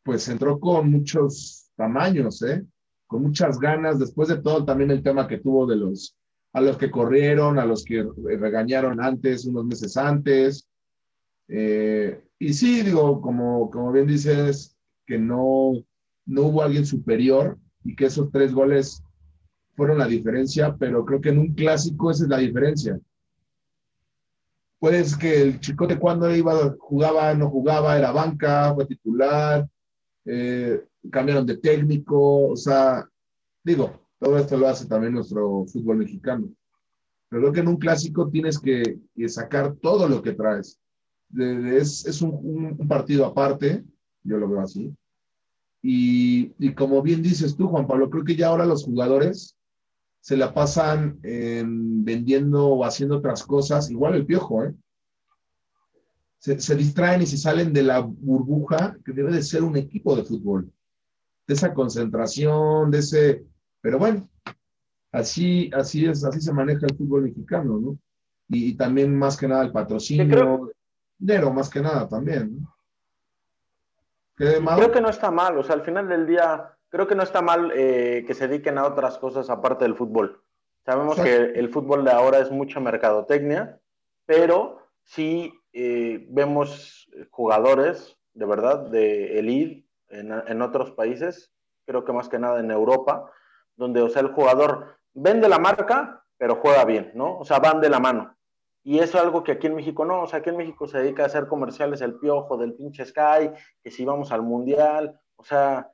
pues 0.03 0.29
entró 0.29 0.58
con 0.58 0.89
muchos 0.89 1.64
tamaños, 1.75 2.41
¿eh? 2.44 2.63
Con 3.08 3.24
muchas 3.24 3.60
ganas, 3.60 4.00
después 4.00 4.29
de 4.29 4.38
todo 4.38 4.65
también 4.65 4.91
el 4.91 5.03
tema 5.03 5.27
que 5.27 5.38
tuvo 5.38 5.65
de 5.67 5.75
los, 5.75 6.17
a 6.53 6.62
los 6.62 6.77
que 6.77 6.89
corrieron, 6.89 7.60
a 7.60 7.65
los 7.65 7.84
que 7.84 8.08
regañaron 8.24 9.01
antes, 9.01 9.46
unos 9.46 9.65
meses 9.65 9.96
antes. 9.98 10.67
Eh, 11.48 12.24
y 12.39 12.53
sí, 12.53 12.82
digo, 12.82 13.22
como, 13.22 13.70
como 13.70 13.91
bien 13.91 14.08
dices, 14.08 14.75
que 15.05 15.20
no, 15.20 15.74
no 16.25 16.41
hubo 16.41 16.63
alguien 16.63 16.86
superior 16.86 17.58
y 17.84 17.96
que 17.96 18.05
esos 18.05 18.32
tres 18.32 18.53
goles 18.53 19.03
fueron 19.75 19.98
la 19.98 20.08
diferencia, 20.08 20.75
pero 20.77 21.05
creo 21.05 21.22
que 21.22 21.29
en 21.29 21.39
un 21.39 21.53
clásico 21.53 22.10
esa 22.10 22.24
es 22.24 22.29
la 22.29 22.38
diferencia. 22.38 23.00
Puedes 24.79 25.15
que 25.15 25.41
el 25.41 25.60
Chicote 25.60 26.00
cuando 26.00 26.34
iba, 26.36 26.75
jugaba, 26.79 27.34
no 27.34 27.50
jugaba, 27.50 27.98
era 27.98 28.12
banca, 28.12 28.74
fue 28.74 28.86
titular, 28.86 29.67
eh, 30.25 30.84
cambiaron 31.12 31.46
de 31.46 31.58
técnico, 31.58 32.50
o 32.50 32.55
sea, 32.55 33.08
digo, 33.63 34.01
todo 34.20 34.38
esto 34.38 34.58
lo 34.58 34.67
hace 34.67 34.88
también 34.88 35.13
nuestro 35.13 35.65
fútbol 35.65 35.98
mexicano. 35.98 36.50
Pero 37.29 37.41
creo 37.44 37.53
que 37.53 37.60
en 37.60 37.67
un 37.67 37.77
clásico 37.77 38.29
tienes 38.29 38.60
que, 38.60 39.00
sacar 39.27 39.75
todo 39.75 40.08
lo 40.08 40.22
que 40.22 40.34
traes. 40.34 40.79
es, 41.38 42.22
un, 42.22 42.77
partido 42.88 43.25
aparte, 43.25 43.84
yo 44.24 44.38
lo 44.38 44.50
veo 44.50 44.62
así. 44.62 44.94
Y, 45.82 46.53
y, 46.58 46.74
como 46.74 47.01
bien 47.03 47.22
dices 47.22 47.55
tú, 47.55 47.67
Juan 47.67 47.86
Pablo, 47.86 48.10
creo 48.10 48.24
que 48.24 48.36
ya 48.36 48.48
ahora 48.48 48.65
los 48.65 48.84
jugadores 48.84 49.55
se 50.22 50.36
la 50.38 50.55
pasan 50.55 51.20
vendiendo 51.22 52.67
o 52.67 52.84
haciendo 52.84 53.17
otras 53.17 53.44
cosas, 53.44 53.91
igual 53.91 54.15
el 54.15 54.25
piojo, 54.25 54.63
¿eh? 54.63 54.74
Se, 56.45 56.75
distraen 56.75 57.23
y 57.23 57.25
se 57.25 57.37
salen 57.37 57.73
de 57.73 57.81
la 57.81 58.01
burbuja 58.01 58.95
que 59.03 59.13
debe 59.13 59.31
de 59.31 59.41
ser 59.41 59.63
un 59.63 59.75
equipo 59.77 60.15
de 60.15 60.23
fútbol, 60.23 60.71
de 61.47 61.53
esa 61.55 61.73
concentración, 61.73 62.91
de 62.91 62.99
ese, 62.99 63.43
pero 63.81 63.97
bueno, 63.97 64.29
así, 65.11 65.71
así 65.73 66.05
es, 66.05 66.23
así 66.23 66.39
se 66.39 66.53
maneja 66.53 66.85
el 66.85 66.95
fútbol 66.95 67.23
mexicano, 67.23 67.79
¿no? 67.79 67.97
Y, 68.47 68.75
también 68.75 69.17
más 69.17 69.37
que 69.37 69.47
nada 69.47 69.63
el 69.63 69.71
patrocinio, 69.71 70.71
dinero 71.17 71.51
más 71.51 71.67
que 71.67 71.81
nada 71.81 72.07
también, 72.07 72.61
¿no? 72.61 72.75
Creo 74.35 74.91
que 74.91 75.01
no 75.01 75.09
está 75.09 75.31
mal, 75.31 75.57
o 75.57 75.63
sea, 75.63 75.73
al 75.73 75.81
final 75.81 76.07
del 76.07 76.27
día 76.27 76.77
creo 76.89 77.07
que 77.07 77.15
no 77.15 77.23
está 77.23 77.41
mal 77.41 77.71
eh, 77.73 78.23
que 78.27 78.35
se 78.35 78.47
dediquen 78.47 78.77
a 78.77 78.85
otras 78.85 79.17
cosas 79.17 79.49
aparte 79.49 79.85
del 79.85 79.95
fútbol. 79.95 80.43
Sabemos 80.85 81.19
que 81.19 81.35
el 81.35 81.69
fútbol 81.69 82.05
de 82.05 82.11
ahora 82.11 82.37
es 82.37 82.51
mucha 82.51 82.79
mercadotecnia, 82.79 83.79
pero 84.27 84.85
sí 85.03 85.51
eh, 85.77 86.25
vemos 86.29 87.10
jugadores, 87.32 88.17
de 88.34 88.46
verdad, 88.46 88.89
de 88.89 89.38
elite 89.39 89.86
en, 90.08 90.32
en, 90.32 90.62
otros 90.62 90.91
países, 90.91 91.51
creo 91.86 92.05
que 92.05 92.13
más 92.13 92.29
que 92.29 92.39
nada 92.39 92.62
en 92.62 92.72
Europa, 92.72 93.29
donde, 93.75 94.01
o 94.01 94.08
sea, 94.08 94.22
el 94.22 94.32
jugador 94.32 94.96
vende 95.13 95.50
la 95.50 95.60
marca, 95.60 96.24
pero 96.38 96.55
juega 96.55 96.86
bien, 96.86 97.12
¿no? 97.13 97.38
O 97.38 97.44
sea, 97.44 97.60
van 97.60 97.82
de 97.82 97.89
la 97.89 98.00
mano. 98.00 98.38
Y 98.86 99.00
eso 99.00 99.17
es 99.17 99.24
algo 99.25 99.44
que 99.44 99.51
aquí 99.51 99.67
en 99.67 99.75
México 99.75 100.05
no, 100.05 100.22
o 100.22 100.27
sea, 100.27 100.39
aquí 100.39 100.50
en 100.50 100.55
México 100.58 100.88
se 100.88 101.00
dedica 101.00 101.24
a 101.24 101.25
hacer 101.25 101.48
comerciales 101.48 102.00
el 102.00 102.20
piojo 102.20 102.55
del 102.55 102.75
pinche 102.75 103.03
Sky, 103.03 103.51
que 103.84 103.91
si 103.91 104.05
vamos 104.05 104.32
al 104.32 104.44
mundial, 104.44 105.20
o 105.36 105.44
sea, 105.44 105.91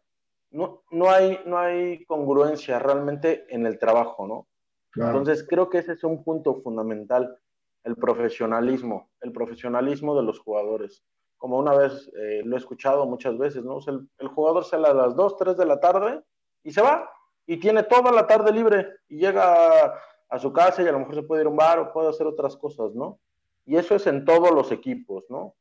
no, 0.51 0.83
no, 0.91 1.09
hay, 1.09 1.39
no 1.47 1.57
hay 1.57 2.05
congruencia 2.05 2.77
realmente 2.77 3.47
en 3.49 3.65
el 3.65 3.79
trabajo, 3.79 4.27
¿no? 4.27 4.47
Entonces 4.93 5.43
creo 5.49 5.69
que 5.69 5.79
ese 5.79 5.93
es 5.93 6.03
un 6.03 6.23
punto 6.23 6.61
fundamental, 6.61 7.35
el 7.83 7.95
profesionalismo, 7.95 9.09
el 9.21 9.31
profesionalismo 9.31 10.15
de 10.15 10.23
los 10.23 10.39
jugadores. 10.39 11.03
Como 11.37 11.57
una 11.57 11.75
vez 11.75 12.09
eh, 12.15 12.41
lo 12.45 12.55
he 12.55 12.59
escuchado 12.59 13.05
muchas 13.05 13.37
veces, 13.37 13.63
¿no? 13.63 13.79
el, 13.87 14.27
jugador 14.27 14.63
sale 14.63 14.87
a 14.87 14.93
las 14.93 15.15
2, 15.15 15.37
3 15.37 15.57
de 15.57 15.65
la 15.65 15.79
tarde 15.79 16.21
y 16.63 16.71
se 16.71 16.81
va 16.81 17.09
y 17.47 17.57
tiene 17.57 17.83
toda 17.83 18.11
la 18.11 18.27
tarde 18.27 18.51
libre 18.51 18.87
y 19.09 19.17
llega 19.17 19.95
a, 20.29 20.39
su 20.39 20.53
casa 20.53 20.83
y 20.83 20.87
a 20.87 20.91
lo 20.91 20.99
mejor 20.99 21.15
se 21.15 21.23
puede 21.23 21.41
ir 21.41 21.47
a 21.47 21.49
un 21.49 21.57
bar 21.57 21.79
o 21.79 21.91
puede 21.91 22.09
hacer 22.09 22.27
otras 22.27 22.55
cosas, 22.55 22.93
¿no? 22.93 23.19
Y 23.65 23.75
eso 23.75 23.95
es 23.95 24.05
en 24.07 24.23
todos 24.23 24.51
los 24.51 24.71
equipos, 24.71 25.25
¿no? 25.29 25.55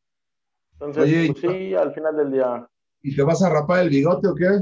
Entonces, 0.75 1.33
pues 1.33 1.41
sí, 1.41 1.75
al 1.75 1.93
final 1.93 2.17
del 2.17 2.33
día. 2.33 2.69
¿Y 3.03 3.17
te 3.17 3.23
vas 3.23 3.43
a 3.43 3.51
rapar 3.51 3.81
el 3.81 3.91
bigote 3.91 4.29
o 4.29 4.35
qué? 4.35 4.61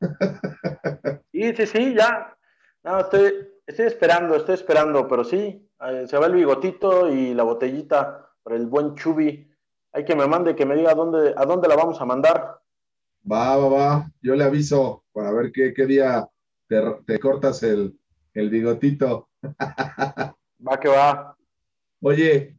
Sí, 1.32 1.54
sí, 1.54 1.66
sí, 1.66 1.94
ya. 1.94 2.34
No, 2.82 3.00
estoy, 3.00 3.32
estoy 3.66 3.86
esperando, 3.86 4.36
estoy 4.36 4.54
esperando, 4.54 5.08
pero 5.08 5.24
sí, 5.24 5.68
eh, 5.80 6.06
se 6.08 6.16
va 6.18 6.26
el 6.26 6.34
bigotito 6.34 7.10
y 7.10 7.34
la 7.34 7.42
botellita 7.42 8.30
para 8.42 8.56
el 8.56 8.66
buen 8.66 8.94
Chubi. 8.94 9.50
Hay 9.92 10.04
que 10.04 10.14
me 10.14 10.26
mande, 10.26 10.54
que 10.54 10.66
me 10.66 10.76
diga 10.76 10.94
dónde, 10.94 11.34
a 11.36 11.44
dónde 11.44 11.68
la 11.68 11.76
vamos 11.76 12.00
a 12.00 12.04
mandar. 12.04 12.60
Va, 13.30 13.56
va, 13.56 13.68
va. 13.68 14.10
Yo 14.22 14.36
le 14.36 14.44
aviso 14.44 15.04
para 15.12 15.32
ver 15.32 15.50
qué, 15.50 15.74
qué 15.74 15.86
día 15.86 16.28
te, 16.68 17.18
cortas 17.18 17.62
el, 17.62 17.98
el 18.34 18.50
bigotito. 18.50 19.28
Va 20.66 20.78
que 20.80 20.88
va. 20.88 21.36
Oye, 22.00 22.56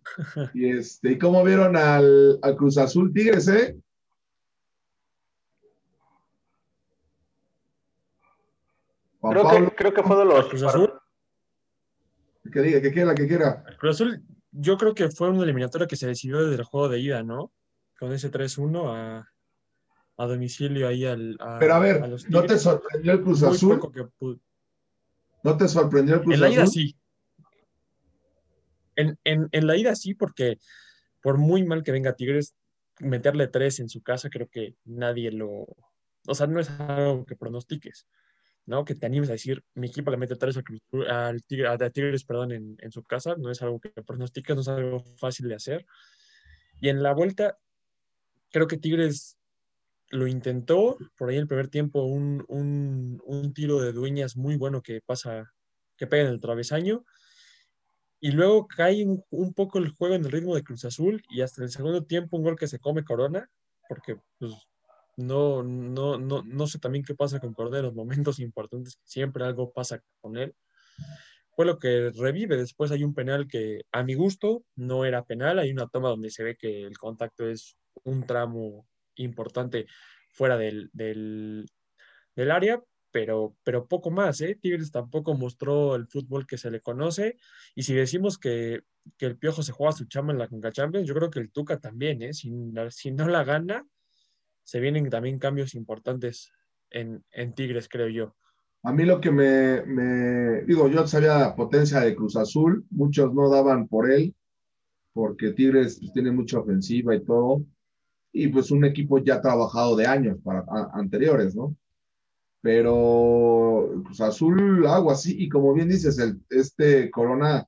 y 0.53 0.77
este, 0.77 1.11
¿y 1.11 1.17
cómo 1.17 1.43
vieron 1.43 1.77
al, 1.77 2.39
al 2.41 2.55
Cruz 2.55 2.77
Azul 2.77 3.13
Tigres, 3.13 3.47
eh? 3.47 3.77
creo, 9.21 9.49
que, 9.49 9.75
creo 9.75 9.93
que 9.93 10.03
fue 10.03 10.17
de 10.17 10.25
los. 10.25 10.47
Cruz 10.47 10.63
Azul. 10.63 10.86
Que 12.57 12.63
diga, 12.63 12.81
que 12.81 12.91
quiera, 12.91 13.13
que 13.13 13.27
quiera. 13.27 13.63
Cruz 13.77 14.01
Azul, 14.01 14.23
yo 14.51 14.79
creo 14.79 14.95
que 14.95 15.11
fue 15.11 15.29
una 15.29 15.43
eliminatoria 15.43 15.85
que 15.85 15.95
se 15.95 16.07
decidió 16.07 16.41
desde 16.41 16.55
el 16.55 16.63
juego 16.63 16.89
de 16.89 16.99
ida, 16.99 17.21
¿no? 17.21 17.51
Con 17.99 18.11
ese 18.13 18.31
3-1 18.31 18.95
a, 18.95 19.31
a, 20.17 20.25
domicilio 20.25 20.87
ahí 20.87 21.05
al. 21.05 21.37
Pero 21.59 21.75
a 21.75 21.77
ver, 21.77 22.01
¿no 22.29 22.43
te 22.45 22.57
sorprendió 22.57 23.11
el 23.11 23.21
Cruz 23.21 23.43
Azul? 23.43 23.79
¿No 25.43 25.55
te 25.55 25.67
sorprendió 25.67 26.15
el 26.15 26.21
Cruz 26.21 26.33
Azul? 26.33 26.45
En 26.45 26.49
la 26.49 26.55
ida 26.55 26.65
sí. 26.65 26.95
En, 28.95 29.19
en, 29.23 29.49
en, 29.51 29.67
la 29.67 29.77
ida 29.77 29.95
sí, 29.95 30.15
porque 30.15 30.57
por 31.21 31.37
muy 31.37 31.63
mal 31.63 31.83
que 31.83 31.91
venga 31.91 32.15
Tigres, 32.15 32.55
meterle 32.99 33.49
tres 33.49 33.79
en 33.79 33.87
su 33.87 34.01
casa, 34.01 34.31
creo 34.31 34.49
que 34.49 34.73
nadie 34.83 35.31
lo. 35.31 35.67
O 36.25 36.33
sea, 36.33 36.47
no 36.47 36.59
es 36.59 36.71
algo 36.71 37.23
que 37.23 37.35
pronostiques. 37.35 38.07
¿No? 38.67 38.85
Que 38.85 38.95
te 38.95 39.05
animes 39.05 39.29
a 39.29 39.33
decir, 39.33 39.63
mi 39.73 39.87
equipo 39.87 40.11
le 40.11 40.17
mete 40.17 40.35
tres 40.35 40.57
al, 41.07 41.43
tigre, 41.43 41.67
a 41.67 41.77
Tigres 41.89 42.25
perdón, 42.25 42.51
en, 42.51 42.77
en, 42.79 42.91
su 42.91 43.01
casa, 43.01 43.35
no 43.37 43.49
es 43.49 43.61
algo 43.61 43.79
que 43.79 43.89
pronosticas, 43.89 44.55
no 44.55 44.61
es 44.61 44.67
algo 44.67 45.03
fácil 45.17 45.47
de 45.47 45.55
hacer. 45.55 45.85
Y 46.81 46.89
en 46.89 47.01
la 47.01 47.13
vuelta, 47.13 47.57
creo 48.51 48.67
que 48.67 48.77
Tigres 48.77 49.37
lo 50.09 50.27
intentó, 50.27 50.97
por 51.17 51.29
ahí 51.29 51.35
en 51.35 51.43
el 51.43 51.47
primer 51.47 51.69
tiempo, 51.69 52.03
un, 52.03 52.43
un, 52.49 53.21
un 53.25 53.53
tiro 53.53 53.81
de 53.81 53.93
dueñas 53.93 54.35
muy 54.35 54.57
bueno 54.57 54.81
que 54.81 55.01
pasa, 55.01 55.53
que 55.95 56.05
pega 56.05 56.23
en 56.23 56.29
el 56.29 56.41
travesaño, 56.41 57.05
y 58.19 58.31
luego 58.31 58.67
cae 58.67 59.05
un, 59.05 59.23
un, 59.29 59.53
poco 59.53 59.79
el 59.79 59.89
juego 59.89 60.15
en 60.15 60.25
el 60.25 60.31
ritmo 60.31 60.55
de 60.55 60.63
Cruz 60.63 60.83
Azul, 60.83 61.23
y 61.29 61.41
hasta 61.41 61.63
el 61.63 61.69
segundo 61.69 62.03
tiempo 62.03 62.35
un 62.35 62.43
gol 62.43 62.57
que 62.57 62.67
se 62.67 62.79
come 62.79 63.05
Corona, 63.05 63.49
porque 63.87 64.17
pues, 64.39 64.53
no, 65.17 65.63
no, 65.63 66.17
no, 66.17 66.43
no 66.43 66.67
sé 66.67 66.79
también 66.79 67.03
qué 67.03 67.15
pasa 67.15 67.39
con 67.39 67.53
Cordero 67.53 67.91
momentos 67.91 68.39
importantes, 68.39 68.99
siempre 69.03 69.43
algo 69.43 69.73
pasa 69.73 70.01
con 70.21 70.37
él. 70.37 70.55
Fue 71.51 71.65
lo 71.65 71.79
que 71.79 72.11
revive. 72.11 72.55
Después 72.55 72.91
hay 72.91 73.03
un 73.03 73.15
penal 73.15 73.47
que, 73.47 73.81
a 73.91 74.03
mi 74.03 74.13
gusto, 74.13 74.63
no 74.75 75.05
era 75.05 75.25
penal. 75.25 75.57
Hay 75.57 75.71
una 75.71 75.87
toma 75.87 76.09
donde 76.09 76.29
se 76.29 76.43
ve 76.43 76.55
que 76.55 76.83
el 76.83 76.97
contacto 76.99 77.49
es 77.49 77.77
un 78.03 78.27
tramo 78.27 78.87
importante 79.15 79.87
fuera 80.29 80.55
del, 80.55 80.91
del, 80.93 81.65
del 82.35 82.51
área, 82.51 82.79
pero, 83.09 83.55
pero 83.63 83.87
poco 83.87 84.11
más. 84.11 84.39
¿eh? 84.41 84.55
Tigres 84.61 84.91
tampoco 84.91 85.33
mostró 85.33 85.95
el 85.95 86.05
fútbol 86.05 86.45
que 86.45 86.59
se 86.59 86.69
le 86.69 86.79
conoce. 86.79 87.37
Y 87.73 87.81
si 87.81 87.95
decimos 87.95 88.37
que, 88.37 88.81
que 89.17 89.25
el 89.25 89.39
Piojo 89.39 89.63
se 89.63 89.71
juega 89.71 89.93
su 89.93 90.05
chamba 90.05 90.33
en 90.33 90.39
la 90.39 90.47
Conca 90.47 90.71
Champions, 90.71 91.07
yo 91.07 91.15
creo 91.15 91.31
que 91.31 91.39
el 91.39 91.51
Tuca 91.51 91.79
también. 91.79 92.21
¿eh? 92.21 92.33
Si, 92.33 92.51
si 92.91 93.11
no 93.11 93.27
la 93.27 93.43
gana, 93.43 93.83
se 94.67 94.81
vienen 94.81 95.09
también 95.09 95.39
cambios 95.39 95.75
importantes 95.75 96.51
en, 96.89 97.23
Tigres, 97.55 97.87
creo 97.87 98.09
yo. 98.09 98.35
A 98.83 98.91
mí 98.91 99.05
lo 99.05 99.21
que 99.21 99.31
me, 99.31 100.61
digo, 100.65 100.89
yo 100.89 101.07
sabía 101.07 101.37
la 101.37 101.55
potencia 101.55 102.01
de 102.01 102.13
Cruz 102.13 102.35
Azul, 102.35 102.85
muchos 102.89 103.33
no 103.33 103.49
daban 103.49 103.87
por 103.87 104.11
él, 104.11 104.35
porque 105.13 105.53
Tigres 105.53 105.99
pues, 106.01 106.11
tiene 106.11 106.31
mucha 106.31 106.59
ofensiva 106.59 107.15
y 107.15 107.23
todo, 107.23 107.63
y 108.33 108.49
pues 108.49 108.69
un 108.69 108.83
equipo 108.83 109.19
ya 109.19 109.39
trabajado 109.39 109.95
de 109.95 110.05
años 110.05 110.37
para, 110.43 110.65
anteriores, 110.93 111.55
¿no? 111.55 111.73
Pero 112.59 114.01
Cruz 114.03 114.19
Azul, 114.19 114.85
algo 114.85 115.11
así, 115.11 115.33
y 115.39 115.47
como 115.47 115.73
bien 115.73 115.87
dices, 115.87 116.19
este 116.49 117.09
Corona 117.09 117.65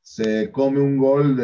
se 0.00 0.50
come 0.50 0.80
un 0.80 0.96
gol 0.96 1.36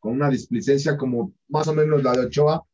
con 0.00 0.12
una 0.14 0.30
displicencia 0.30 0.96
como 0.96 1.34
más 1.48 1.68
o 1.68 1.74
menos 1.74 2.02
la 2.02 2.12
de 2.12 2.26
Ochoa, 2.28 2.65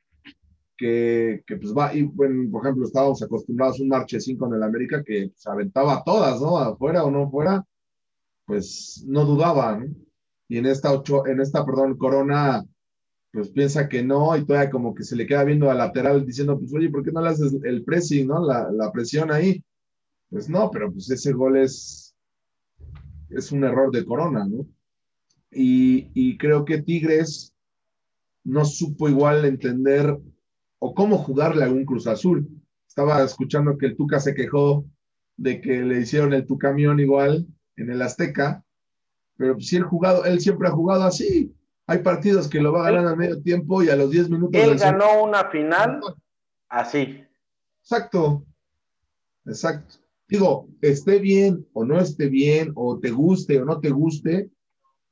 que, 0.83 1.45
que, 1.47 1.57
pues 1.59 1.73
va, 1.73 1.95
y 1.95 2.03
bueno, 2.03 2.51
por 2.51 2.65
ejemplo, 2.65 2.85
estábamos 2.85 3.23
acostumbrados 3.23 3.79
a 3.79 3.83
un 3.85 3.89
marchesín 3.89 4.37
con 4.37 4.53
el 4.53 4.65
América 4.65 5.05
que 5.05 5.31
se 5.37 5.49
aventaba 5.49 6.03
todas, 6.05 6.41
¿no? 6.41 6.59
Afuera 6.59 7.05
o 7.05 7.11
no 7.13 7.31
fuera, 7.31 7.65
pues 8.47 9.05
no 9.07 9.25
dudaba, 9.25 9.79
¿no? 9.79 9.95
Y 10.49 10.59
en 10.59 10.67
esta, 10.67 10.93
ocho, 10.93 11.25
en 11.29 11.41
esta, 11.41 11.65
perdón, 11.65 11.97
Corona, 11.97 12.65
pues 13.33 13.51
piensa 13.51 13.89
que 13.89 14.03
no, 14.03 14.37
y 14.37 14.45
todavía 14.45 14.71
como 14.71 14.93
que 14.93 15.05
se 15.05 15.15
le 15.15 15.25
queda 15.25 15.45
viendo 15.45 15.71
al 15.71 15.79
lateral 15.79 16.27
diciendo, 16.27 16.59
pues 16.59 16.75
oye, 16.75 16.91
¿por 16.91 17.05
qué 17.05 17.13
no 17.13 17.23
le 17.23 17.29
haces 17.29 17.57
el 17.63 17.85
pressing, 17.85 18.27
¿no? 18.27 18.45
La, 18.45 18.69
la 18.73 18.91
presión 18.91 19.31
ahí. 19.31 19.63
Pues 20.31 20.49
no, 20.49 20.69
pero 20.69 20.93
pues 20.93 21.09
ese 21.11 21.31
gol 21.33 21.59
es, 21.59 22.13
es 23.31 23.53
un 23.53 23.63
error 23.63 23.93
de 23.93 24.05
Corona, 24.05 24.45
¿no? 24.49 24.67
Y, 25.53 26.11
y 26.13 26.37
creo 26.39 26.65
que 26.65 26.83
Tigres 26.83 27.55
no 28.43 28.65
supo 28.65 29.09
igual 29.09 29.45
entender 29.45 30.19
o 30.85 30.95
cómo 30.95 31.17
jugarle 31.17 31.65
a 31.65 31.71
un 31.71 31.85
Cruz 31.85 32.09
Azul. 32.09 32.49
Estaba 32.89 33.23
escuchando 33.23 33.79
que 33.79 33.87
el 33.87 33.97
Tuca 33.97 34.19
se 34.19 34.35
quejó 34.35 34.85
de 35.37 35.61
que 35.61 35.81
le 35.81 36.01
hicieron 36.01 36.33
el 36.33 36.45
Tucamión 36.45 36.99
igual 36.99 37.47
en 37.77 37.91
el 37.91 38.03
Azteca, 38.03 38.65
pero 39.37 39.61
si 39.61 39.77
él 39.77 39.85
jugado, 39.85 40.25
él 40.25 40.41
siempre 40.41 40.67
ha 40.67 40.73
jugado 40.73 41.05
así. 41.05 41.55
Hay 41.87 41.99
partidos 41.99 42.49
que 42.49 42.61
lo 42.61 42.73
va 42.73 42.89
a 42.89 42.91
ganar 42.91 43.13
a 43.13 43.17
medio 43.17 43.41
tiempo 43.41 43.85
y 43.85 43.91
a 43.91 43.97
los 43.97 44.11
10 44.11 44.29
minutos. 44.29 44.61
Él 44.61 44.77
ganó 44.77 45.23
una 45.23 45.49
final 45.51 46.01
así. 46.69 47.25
Exacto, 47.81 48.45
exacto. 49.47 49.95
Digo, 50.27 50.69
esté 50.81 51.21
bien 51.21 51.65
o 51.75 51.85
no 51.85 52.01
esté 52.01 52.29
bien, 52.29 52.73
o 52.75 52.99
te 52.99 53.13
guste 53.13 53.61
o 53.61 53.65
no 53.65 53.79
te 53.79 53.91
guste, 53.91 54.51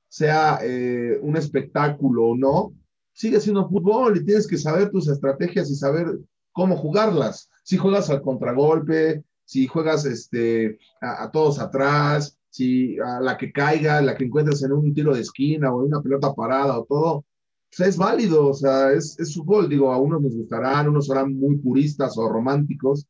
sea 0.08 0.58
eh, 0.64 1.16
un 1.22 1.36
espectáculo 1.36 2.24
o 2.24 2.36
no, 2.36 2.74
sigue 3.20 3.38
siendo 3.38 3.68
fútbol 3.68 4.16
y 4.16 4.24
tienes 4.24 4.48
que 4.48 4.56
saber 4.56 4.90
tus 4.90 5.06
estrategias 5.06 5.70
y 5.70 5.74
saber 5.74 6.18
cómo 6.52 6.74
jugarlas. 6.74 7.50
Si 7.64 7.76
juegas 7.76 8.08
al 8.08 8.22
contragolpe, 8.22 9.22
si 9.44 9.66
juegas 9.66 10.06
este, 10.06 10.78
a, 11.02 11.30
todos 11.30 11.58
atrás, 11.58 12.38
si 12.48 12.98
a 12.98 13.20
la 13.20 13.36
que 13.36 13.52
caiga, 13.52 14.00
la 14.00 14.16
que 14.16 14.24
encuentres 14.24 14.62
en 14.62 14.72
un 14.72 14.94
tiro 14.94 15.12
de 15.14 15.20
esquina 15.20 15.70
o 15.70 15.82
en 15.82 15.88
una 15.88 16.00
pelota 16.00 16.32
parada 16.32 16.78
o 16.78 16.86
todo, 16.86 17.26
pues 17.68 17.90
es 17.90 17.98
válido, 17.98 18.48
o 18.48 18.54
sea, 18.54 18.90
es, 18.92 19.20
es 19.20 19.34
fútbol. 19.34 19.68
Digo, 19.68 19.92
a 19.92 19.98
unos 19.98 20.22
nos 20.22 20.34
gustarán, 20.34 20.88
unos 20.88 21.06
serán 21.06 21.34
muy 21.34 21.58
puristas 21.58 22.16
o 22.16 22.26
románticos, 22.26 23.06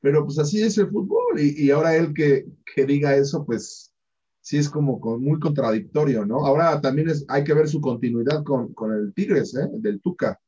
pero 0.00 0.24
pues 0.24 0.38
así 0.38 0.62
es 0.62 0.78
el 0.78 0.90
fútbol. 0.90 1.40
Y, 1.40 1.64
y 1.64 1.70
ahora 1.72 1.96
él 1.96 2.14
que, 2.14 2.46
que 2.72 2.86
diga 2.86 3.16
eso, 3.16 3.44
pues 3.44 3.92
sí 4.48 4.56
es 4.56 4.70
como 4.70 4.98
muy 5.18 5.38
contradictorio, 5.38 6.24
¿no? 6.24 6.46
Ahora 6.46 6.80
también 6.80 7.10
es, 7.10 7.22
hay 7.28 7.44
que 7.44 7.52
ver 7.52 7.68
su 7.68 7.82
continuidad 7.82 8.42
con, 8.44 8.72
con 8.72 8.94
el 8.94 9.12
Tigres, 9.12 9.54
¿eh? 9.54 9.68
Del 9.72 10.00
Tuca, 10.00 10.40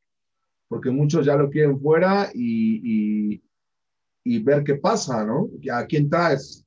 porque 0.69 0.91
muchos 0.91 1.27
ya 1.27 1.37
lo 1.37 1.51
quieren 1.51 1.79
fuera 1.79 2.31
y, 2.33 3.43
y, 4.25 4.39
ver 4.39 4.65
qué 4.65 4.77
pasa, 4.77 5.23
¿no? 5.27 5.51
¿A 5.71 5.85
quién 5.85 6.09
traes? 6.09 6.65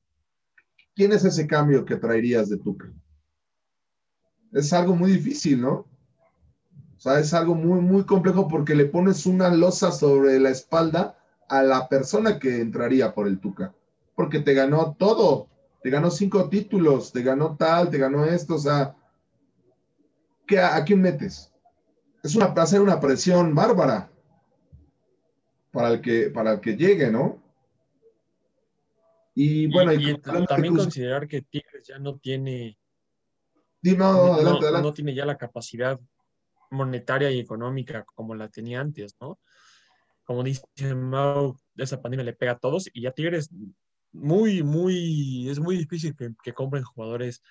¿Quién 0.94 1.12
es 1.12 1.26
ese 1.26 1.48
cambio 1.48 1.84
que 1.84 1.96
traerías 1.96 2.50
de 2.50 2.58
Tuca? 2.58 2.94
Es 4.52 4.72
algo 4.72 4.96
muy 4.96 5.14
difícil, 5.14 5.60
¿no? 5.60 5.88
O 6.98 7.00
sea, 7.00 7.20
es 7.20 7.34
algo 7.34 7.56
muy, 7.56 7.82
muy 7.82 8.04
complejo 8.04 8.48
porque 8.48 8.76
le 8.76 8.86
pones 8.86 9.26
una 9.26 9.50
losa 9.50 9.92
sobre 9.92 10.40
la 10.40 10.52
espalda 10.52 11.18
a 11.50 11.64
la 11.64 11.90
persona 11.90 12.38
que 12.38 12.62
entraría 12.62 13.16
por 13.16 13.26
el 13.26 13.40
Tuca, 13.40 13.74
porque 14.14 14.40
te 14.40 14.54
ganó 14.54 14.96
todo 15.00 15.48
te 15.84 15.90
ganó 15.90 16.10
cinco 16.10 16.48
títulos, 16.48 17.12
te 17.12 17.22
ganó 17.22 17.58
tal, 17.58 17.90
te 17.90 17.98
ganó 17.98 18.24
esto, 18.24 18.56
o 18.56 18.58
sea, 18.58 18.96
¿qué, 20.48 20.58
¿a 20.58 20.82
quién 20.86 21.02
metes? 21.02 21.54
Es 22.24 22.36
una, 22.36 22.46
hacer 22.46 22.80
una 22.80 23.02
presión 23.02 23.54
bárbara 23.54 24.10
para 25.72 25.90
el 25.90 26.02
que, 26.02 26.30
para 26.30 26.54
el 26.54 26.62
que 26.62 26.78
llegue, 26.78 27.12
¿no? 27.12 27.44
Y 29.36 29.68
bueno, 29.68 29.92
y, 29.92 30.18
también 30.48 30.78
considerar 30.78 31.28
que 31.28 31.42
Tigres 31.42 31.86
ya 31.86 32.00
no 32.00 32.18
tiene. 32.18 32.78
no, 33.82 34.06
adelante, 34.36 34.64
adelante. 34.64 34.88
no 34.88 34.94
tiene 34.94 35.14
ya 35.14 35.26
la 35.26 35.38
capacidad 35.38 36.00
monetaria 36.72 37.30
y 37.30 37.40
económica 37.40 38.06
como 38.16 38.36
la 38.36 38.48
tenía 38.48 38.80
antes, 38.80 39.18
¿no? 39.20 39.38
Como 40.24 40.44
dice 40.44 40.96
Mau, 40.96 41.58
esa 41.76 42.02
pandemia 42.02 42.24
le 42.24 42.34
pega 42.34 42.54
a 42.54 42.60
todos 42.60 42.90
y 42.94 43.02
ya 43.02 43.12
Tigres 43.12 43.50
muy, 44.14 44.64
muy, 44.64 45.50
es 45.50 45.60
muy 45.60 45.78
difícil 45.78 46.16
que, 46.16 46.54
compren 46.54 46.84
jugadores 46.84 47.42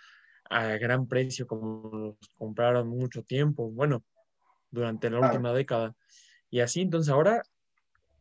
a 0.48 0.66
gran 0.79 1.07
precio 1.09 1.46
como 1.46 1.90
los 1.92 2.16
compraron 2.37 2.88
mucho 2.88 3.22
tiempo, 3.22 3.70
bueno, 3.70 4.05
durante 4.70 5.11
la 5.11 5.20
última 5.20 5.53
década. 5.53 5.94
Y 6.51 6.61
así, 6.61 6.81
entonces 6.81 7.12
ahora, 7.12 7.42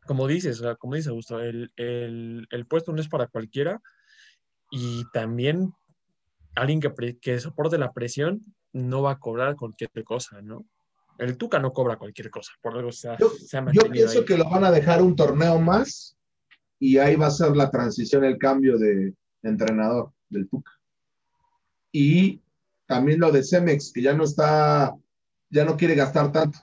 como 0.05 0.27
dices, 0.27 0.61
como 0.79 0.95
dice 0.95 1.11
el, 1.11 1.71
el, 1.75 2.47
el, 2.49 2.65
puesto 2.65 2.91
no 2.91 3.01
es 3.01 3.07
para 3.07 3.27
cualquiera 3.27 3.81
y 4.71 5.03
también 5.13 5.71
alguien 6.55 6.79
que, 6.79 7.19
que 7.19 7.39
soporte 7.39 7.77
la 7.77 7.93
presión 7.93 8.41
no 8.73 9.01
va 9.01 9.11
a 9.11 9.19
cobrar 9.19 9.55
cualquier 9.55 9.91
cosa, 10.03 10.41
¿no? 10.41 10.65
El 11.17 11.37
Tuca 11.37 11.59
no 11.59 11.73
cobra 11.73 11.97
cualquier 11.97 12.31
cosa, 12.31 12.51
por 12.61 12.75
algo 12.75 12.91
se 12.91 13.09
ha, 13.09 13.17
yo, 13.17 13.31
yo 13.71 13.91
pienso 13.91 14.25
que 14.25 14.37
lo 14.37 14.49
van 14.49 14.63
a 14.63 14.71
dejar 14.71 15.01
un 15.01 15.15
torneo 15.15 15.59
más 15.59 16.17
y 16.81 16.97
ahí 16.97 17.15
va 17.15 17.27
a 17.27 17.31
ser 17.31 17.55
la 17.55 17.69
transición, 17.69 18.23
el 18.25 18.39
cambio 18.39 18.79
de, 18.79 19.13
entrenador 19.43 20.11
del 20.29 20.49
Tuca. 20.49 20.71
Y 21.91 22.41
también 22.87 23.19
lo 23.19 23.31
de 23.31 23.43
Cemex, 23.43 23.91
que 23.93 24.01
ya 24.01 24.13
no 24.13 24.23
está, 24.23 24.95
ya 25.51 25.63
no 25.63 25.77
quiere 25.77 25.93
gastar 25.93 26.31
tanto. 26.31 26.57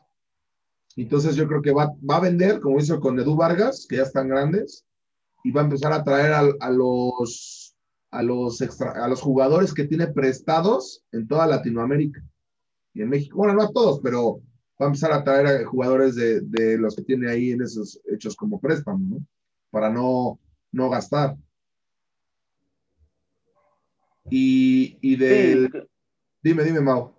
Entonces 0.96 1.37
yo 1.37 1.46
creo 1.46 1.62
que 1.62 1.70
va, 1.70 1.92
va 2.09 2.16
a 2.16 2.20
vender, 2.20 2.59
como 2.59 2.81
hizo 2.81 2.98
con 2.98 3.18
Edu 3.20 3.37
Vargas, 3.37 3.87
que 3.88 3.98
ya 3.98 4.02
están 4.02 4.28
grandes, 4.28 4.85
y 5.44 5.52
va 5.52 5.61
a 5.61 5.64
empezar 5.64 5.92
a 5.92 6.02
traer 6.02 6.33
a, 6.33 6.70
los 6.70 7.76
a 8.11 8.22
los, 8.24 8.61
extra, 8.61 9.04
a 9.04 9.07
los 9.07 9.20
jugadores 9.20 9.72
que 9.72 9.85
tiene 9.85 10.09
prestados 10.09 11.04
en 11.12 11.28
toda 11.28 11.46
Latinoamérica 11.46 12.24
y 12.92 13.02
en 13.02 13.09
México. 13.09 13.37
Bueno, 13.37 13.54
no 13.54 13.62
a 13.62 13.70
todos, 13.70 14.00
pero 14.00 14.40
va 14.81 14.87
a 14.87 14.88
empezar 14.88 15.12
a 15.12 15.22
traer 15.22 15.46
a 15.46 15.64
jugadores 15.64 16.16
de, 16.16 16.40
de 16.40 16.76
los 16.76 16.96
que 16.96 17.04
tiene 17.04 17.31
ahí 17.31 17.52
en 17.52 17.62
esos 17.62 18.00
hechos 18.12 18.35
como 18.35 18.61
préstamo, 18.61 18.98
¿no? 18.98 19.24
Para 19.70 19.90
no, 19.90 20.38
no 20.72 20.90
gastar. 20.90 21.37
Y, 24.31 24.98
y 25.00 25.16
de... 25.16 25.88
Dime, 26.42 26.62
dime, 26.64 26.81
Mau. 26.81 27.14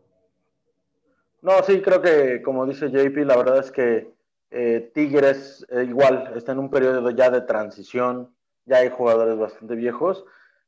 No, 1.41 1.63
sí, 1.63 1.81
creo 1.81 2.01
que 2.01 2.41
como 2.41 2.65
dice 2.65 2.89
JP, 2.89 3.25
la 3.25 3.37
verdad 3.37 3.59
es 3.59 3.71
que 3.71 4.13
eh, 4.51 4.91
Tigres 4.93 5.65
eh, 5.69 5.85
igual 5.87 6.33
está 6.35 6.51
en 6.51 6.59
un 6.59 6.69
periodo 6.69 7.09
ya 7.11 7.29
de 7.29 7.41
transición, 7.41 8.35
ya 8.65 8.77
hay 8.77 8.89
jugadores 8.89 9.37
bastante 9.37 9.75
viejos 9.75 10.25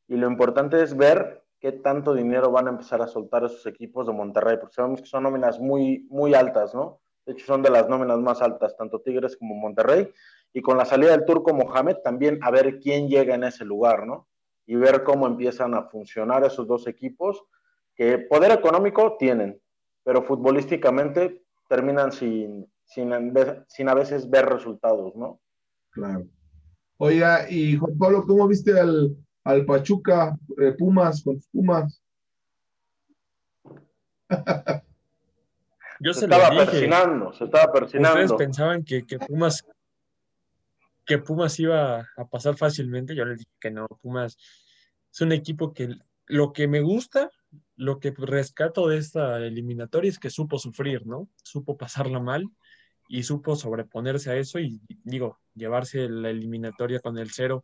y 0.08 0.16
lo 0.16 0.28
importante 0.28 0.82
es 0.82 0.96
ver 0.96 1.44
qué 1.60 1.72
tanto 1.72 2.14
dinero 2.14 2.52
van 2.52 2.68
a 2.68 2.72
empezar 2.72 3.02
a 3.02 3.08
soltar 3.08 3.44
esos 3.44 3.66
equipos 3.66 4.08
de 4.08 4.14
Monterrey, 4.14 4.58
porque 4.58 4.76
sabemos 4.76 5.02
que 5.02 5.08
son 5.08 5.24
nóminas 5.24 5.60
muy, 5.60 6.08
muy 6.10 6.34
altas, 6.34 6.74
¿no? 6.74 7.02
De 7.26 7.34
hecho, 7.34 7.46
son 7.46 7.62
de 7.62 7.70
las 7.70 7.88
nóminas 7.88 8.18
más 8.20 8.42
altas, 8.42 8.76
tanto 8.76 9.00
Tigres 9.02 9.38
como 9.38 9.54
Monterrey. 9.56 10.12
Y 10.54 10.62
con 10.62 10.78
la 10.78 10.86
salida 10.86 11.12
del 11.12 11.26
turco 11.26 11.54
Mohamed, 11.54 11.98
también 12.04 12.40
a 12.42 12.52
ver 12.52 12.80
quién 12.80 13.08
llega 13.08 13.36
en 13.36 13.44
ese 13.44 13.66
lugar, 13.66 14.06
¿no? 14.06 14.28
Y 14.66 14.76
ver 14.76 15.04
cómo 15.04 15.28
empiezan 15.28 15.74
a 15.74 15.84
funcionar 15.84 16.44
esos 16.44 16.68
dos 16.68 16.88
equipos, 16.88 17.44
que 17.96 18.20
poder 18.20 18.52
económico 18.52 19.18
tienen, 19.18 19.60
pero 20.04 20.24
futbolísticamente 20.24 21.42
terminan 21.68 22.12
sin, 22.12 22.72
sin, 22.84 23.12
sin 23.68 23.90
a 23.90 23.94
veces 23.94 24.30
ver 24.30 24.46
resultados, 24.48 25.16
¿no? 25.16 25.40
Claro. 25.92 26.26
Oiga, 26.98 27.50
y 27.50 27.78
Juan 27.78 27.98
Pablo, 27.98 28.26
¿cómo 28.26 28.48
viste 28.48 28.80
al, 28.80 29.16
al 29.44 29.66
Pachuca, 29.66 30.38
eh, 30.60 30.74
Pumas, 30.74 31.24
con 31.24 31.42
Pumas. 31.52 32.02
Yo 36.00 36.14
se, 36.14 36.26
estaba 36.26 36.50
persinando, 36.50 37.34
se 37.34 37.44
estaba 37.46 37.72
persinando. 37.72 38.22
Ustedes 38.22 38.34
pensaban 38.34 38.84
que, 38.84 39.04
Pumas 39.28 39.66
que 41.06 41.18
Pumas 41.18 41.60
iba 41.60 42.08
a 42.18 42.26
pasar 42.30 42.58
fácilmente, 42.58 43.16
yo 43.16 43.26
les 43.26 43.40
dije 43.40 43.52
que 43.60 43.72
no, 43.72 43.88
Pumas 44.02 44.38
es 45.12 45.22
un 45.22 45.32
equipo 45.32 45.74
que 45.74 45.90
lo 46.28 46.54
que 46.54 46.68
me 46.68 46.82
gusta, 46.82 47.30
lo 47.76 48.00
que 48.00 48.14
rescato 48.16 48.88
de 48.88 48.98
esta 48.98 49.38
eliminatoria 49.38 50.10
es 50.10 50.20
que 50.20 50.30
supo 50.30 50.58
sufrir, 50.60 51.06
¿no? 51.06 51.28
Supo 51.44 51.78
pasarla 51.78 52.20
mal 52.20 52.46
y 53.10 53.24
supo 53.24 53.56
sobreponerse 53.56 54.32
a 54.32 54.38
eso 54.38 54.60
y 54.60 54.80
digo, 55.04 55.40
llevarse 55.54 56.08
la 56.08 56.30
eliminatoria 56.30 57.02
con 57.02 57.18
el 57.18 57.32
cero 57.32 57.64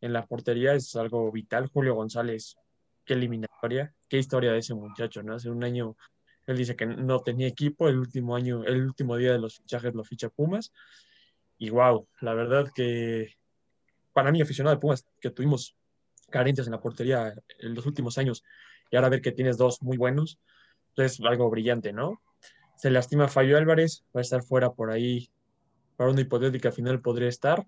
en 0.00 0.12
la 0.12 0.24
portería 0.24 0.74
es 0.74 0.96
algo 0.96 1.30
vital. 1.30 1.68
Julio 1.68 1.94
González, 1.94 2.56
qué 3.04 3.14
eliminatoria, 3.14 3.94
qué 4.08 4.18
historia 4.18 4.52
de 4.52 4.58
ese 4.58 4.74
muchacho, 4.74 5.22
¿no? 5.22 5.34
Hace 5.34 5.50
un 5.50 5.62
año 5.64 5.96
él 6.46 6.56
dice 6.56 6.76
que 6.76 6.86
no 6.86 7.20
tenía 7.20 7.48
equipo, 7.48 7.88
el 7.88 7.98
último 7.98 8.36
año, 8.36 8.64
el 8.64 8.82
último 8.86 9.16
día 9.16 9.32
de 9.32 9.38
los 9.38 9.56
fichajes 9.56 9.94
lo 9.94 10.04
ficha 10.04 10.28
Pumas. 10.28 10.72
Y 11.58 11.70
wow, 11.70 12.06
la 12.20 12.34
verdad 12.34 12.66
que 12.74 13.34
para 14.12 14.32
mí, 14.32 14.40
aficionado 14.40 14.74
de 14.74 14.80
Pumas, 14.80 15.06
que 15.20 15.30
tuvimos 15.30 15.76
carencias 16.30 16.66
en 16.66 16.72
la 16.72 16.80
portería 16.80 17.34
en 17.58 17.74
los 17.74 17.84
últimos 17.86 18.18
años, 18.18 18.42
y 18.90 18.96
ahora 18.96 19.08
ver 19.08 19.20
que 19.20 19.32
tienes 19.32 19.56
dos 19.58 19.82
muy 19.82 19.96
buenos, 19.96 20.38
es 20.96 21.20
algo 21.20 21.50
brillante, 21.50 21.92
¿no? 21.92 22.22
Se 22.76 22.90
lastima 22.90 23.28
Fabio 23.28 23.58
Álvarez, 23.58 24.04
va 24.14 24.20
a 24.20 24.22
estar 24.22 24.42
fuera 24.42 24.72
por 24.72 24.90
ahí 24.90 25.30
para 25.96 26.10
una 26.10 26.20
hipotética 26.20 26.72
final 26.72 27.00
podría 27.00 27.28
estar, 27.28 27.66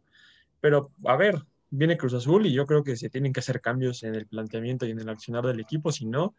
pero 0.61 0.91
a 1.05 1.17
ver, 1.17 1.43
viene 1.71 1.97
Cruz 1.97 2.15
Azul 2.15 2.47
y 2.47 2.53
yo 2.53 2.67
creo 2.67 2.85
que 2.85 2.97
se 2.97 3.11
tienen 3.11 3.33
que 3.33 3.41
hacer 3.41 3.61
cambios 3.61 4.03
en 4.03 4.15
el 4.15 4.27
planteamiento 4.27 4.87
y 4.87 4.91
en 4.91 5.01
el 5.01 5.09
accionar 5.09 5.45
del 5.47 5.61
equipo, 5.61 5.93
si 5.93 6.07
no, 6.07 6.35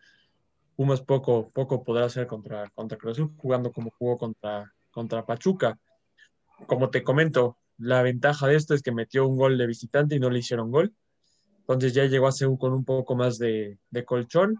Pumas 0.75 1.01
poco, 1.01 1.49
poco 1.49 1.83
podrá 1.83 2.05
hacer 2.05 2.25
contra, 2.25 2.69
contra 2.69 2.97
Cruz 2.97 3.17
Azul 3.17 3.33
jugando 3.37 3.71
como 3.71 3.91
jugó 3.91 4.17
contra, 4.17 4.73
contra 4.91 5.25
Pachuca. 5.25 5.77
Como 6.67 6.89
te 6.89 7.03
comento, 7.03 7.57
la 7.77 8.01
ventaja 8.01 8.47
de 8.47 8.55
esto 8.55 8.73
es 8.73 8.81
que 8.81 8.91
metió 8.91 9.27
un 9.27 9.37
gol 9.37 9.57
de 9.57 9.67
visitante 9.67 10.15
y 10.15 10.19
no 10.19 10.29
le 10.29 10.39
hicieron 10.39 10.71
gol. 10.71 10.93
Entonces 11.59 11.93
ya 11.93 12.05
llegó 12.05 12.27
a 12.27 12.31
ser 12.31 12.49
con 12.59 12.73
un 12.73 12.83
poco 12.83 13.15
más 13.15 13.37
de, 13.37 13.77
de 13.89 14.05
colchón. 14.05 14.57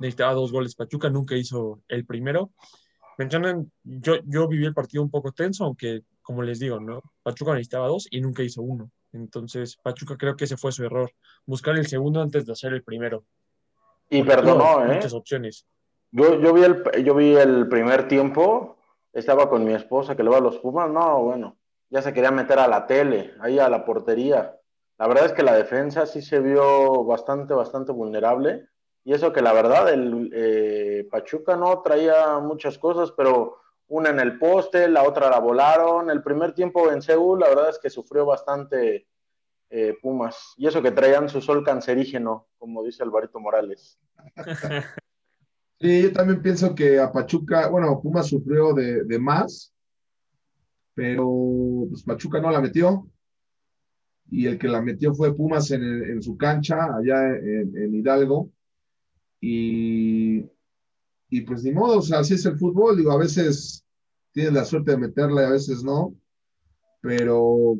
Necesitaba 0.00 0.34
dos 0.34 0.52
goles 0.52 0.74
Pachuca, 0.74 1.10
nunca 1.10 1.36
hizo 1.36 1.82
el 1.88 2.04
primero. 2.04 2.50
Mencionan, 3.16 3.72
yo, 3.82 4.16
yo 4.26 4.46
viví 4.46 4.64
el 4.64 4.74
partido 4.74 5.02
un 5.02 5.10
poco 5.10 5.32
tenso, 5.32 5.64
aunque 5.64 6.02
como 6.22 6.42
les 6.42 6.58
digo, 6.58 6.78
¿no? 6.78 7.02
Pachuca 7.22 7.52
necesitaba 7.52 7.88
dos 7.88 8.06
y 8.10 8.20
nunca 8.20 8.42
hizo 8.42 8.62
uno. 8.62 8.90
Entonces, 9.12 9.76
Pachuca 9.82 10.16
creo 10.16 10.36
que 10.36 10.44
ese 10.44 10.56
fue 10.56 10.72
su 10.72 10.84
error, 10.84 11.10
buscar 11.46 11.76
el 11.76 11.86
segundo 11.86 12.20
antes 12.20 12.44
de 12.46 12.52
hacer 12.52 12.74
el 12.74 12.82
primero. 12.82 13.24
Y 14.10 14.22
perdonó, 14.22 14.84
¿eh? 14.84 14.94
Muchas 14.94 15.14
opciones. 15.14 15.66
Yo, 16.10 16.40
yo, 16.40 16.52
vi 16.52 16.62
el, 16.62 17.04
yo 17.04 17.14
vi 17.14 17.34
el 17.34 17.68
primer 17.68 18.08
tiempo, 18.08 18.77
estaba 19.18 19.48
con 19.48 19.64
mi 19.64 19.74
esposa 19.74 20.16
que 20.16 20.22
le 20.22 20.30
va 20.30 20.38
a 20.38 20.40
los 20.40 20.58
Pumas, 20.58 20.90
no, 20.90 21.22
bueno, 21.22 21.58
ya 21.90 22.02
se 22.02 22.12
quería 22.12 22.30
meter 22.30 22.58
a 22.58 22.68
la 22.68 22.86
tele, 22.86 23.34
ahí 23.40 23.58
a 23.58 23.68
la 23.68 23.84
portería. 23.84 24.58
La 24.98 25.06
verdad 25.06 25.26
es 25.26 25.32
que 25.32 25.42
la 25.42 25.54
defensa 25.54 26.06
sí 26.06 26.22
se 26.22 26.40
vio 26.40 27.04
bastante, 27.04 27.54
bastante 27.54 27.92
vulnerable. 27.92 28.68
Y 29.04 29.14
eso 29.14 29.32
que 29.32 29.42
la 29.42 29.52
verdad, 29.52 29.92
el 29.92 30.30
eh, 30.34 31.08
Pachuca 31.10 31.56
no 31.56 31.80
traía 31.82 32.38
muchas 32.40 32.78
cosas, 32.78 33.12
pero 33.12 33.58
una 33.86 34.10
en 34.10 34.20
el 34.20 34.38
poste, 34.38 34.88
la 34.88 35.04
otra 35.04 35.30
la 35.30 35.38
volaron. 35.38 36.10
El 36.10 36.22
primer 36.22 36.52
tiempo 36.52 36.90
en 36.90 37.00
Seúl, 37.00 37.40
la 37.40 37.48
verdad 37.48 37.70
es 37.70 37.78
que 37.78 37.90
sufrió 37.90 38.26
bastante 38.26 39.06
eh, 39.70 39.96
Pumas. 40.02 40.54
Y 40.56 40.66
eso 40.66 40.82
que 40.82 40.90
traían 40.90 41.28
su 41.28 41.40
sol 41.40 41.64
cancerígeno, 41.64 42.48
como 42.58 42.82
dice 42.82 43.02
Alvarito 43.02 43.40
Morales. 43.40 43.98
Sí, 45.80 46.02
yo 46.02 46.12
también 46.12 46.42
pienso 46.42 46.74
que 46.74 46.98
a 46.98 47.12
Pachuca, 47.12 47.68
bueno, 47.68 48.00
Pumas 48.02 48.26
sufrió 48.28 48.72
de, 48.74 49.18
más, 49.20 49.72
pero 50.94 51.86
pues 51.88 52.02
Pachuca 52.02 52.40
no 52.40 52.50
la 52.50 52.60
metió. 52.60 53.08
Y 54.30 54.46
el 54.46 54.58
que 54.58 54.68
la 54.68 54.82
metió 54.82 55.14
fue 55.14 55.34
Pumas 55.34 55.70
en, 55.70 56.22
su 56.22 56.36
cancha, 56.36 56.96
allá 56.96 57.28
en, 57.36 57.94
Hidalgo. 57.94 58.50
Y, 59.40 60.44
y, 61.30 61.40
pues 61.42 61.62
ni 61.64 61.72
modo, 61.72 61.98
o 61.98 62.02
sea, 62.02 62.20
así 62.20 62.34
es 62.34 62.44
el 62.46 62.58
fútbol. 62.58 62.96
Digo, 62.96 63.12
a 63.12 63.18
veces 63.18 63.84
tienes 64.32 64.52
la 64.52 64.64
suerte 64.64 64.92
de 64.92 64.98
meterla 64.98 65.42
y 65.42 65.46
a 65.46 65.50
veces 65.50 65.84
no. 65.84 66.14
Pero 67.00 67.78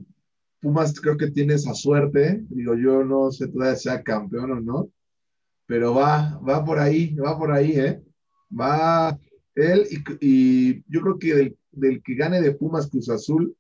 Pumas 0.61 0.99
creo 1.01 1.17
que 1.17 1.31
tiene 1.31 1.55
esa 1.55 1.75
suerte. 1.75 2.45
Digo, 2.49 2.75
yo 2.77 3.05
no 3.05 3.31
sé 3.33 3.49
todavía 3.49 3.77
sea 3.77 4.03
campeón 4.03 4.53
o 4.53 4.61
no, 4.61 4.91
pero 5.69 5.95
va, 5.95 6.41
va 6.41 6.65
por 6.65 6.79
ahí, 6.79 7.15
va 7.15 7.39
por 7.39 7.53
ahí, 7.53 7.79
¿eh? 7.79 8.03
Va 8.59 9.17
él 9.55 9.87
y, 10.21 10.83
yo 10.91 11.03
creo 11.03 11.19
que 11.19 11.57
del, 11.73 12.03
que 12.03 12.15
gane 12.15 12.41
de 12.41 12.53
Pumas 12.53 12.89
Cruz 12.91 13.11
Azul 13.11 13.55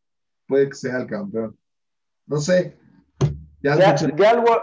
puede 0.46 0.70
que 0.70 0.74
sea 0.74 0.96
el 0.96 1.06
campeón. 1.06 1.56
No 2.26 2.38
sé. 2.38 2.78
Ya, 3.60 3.74
algo, 3.74 4.62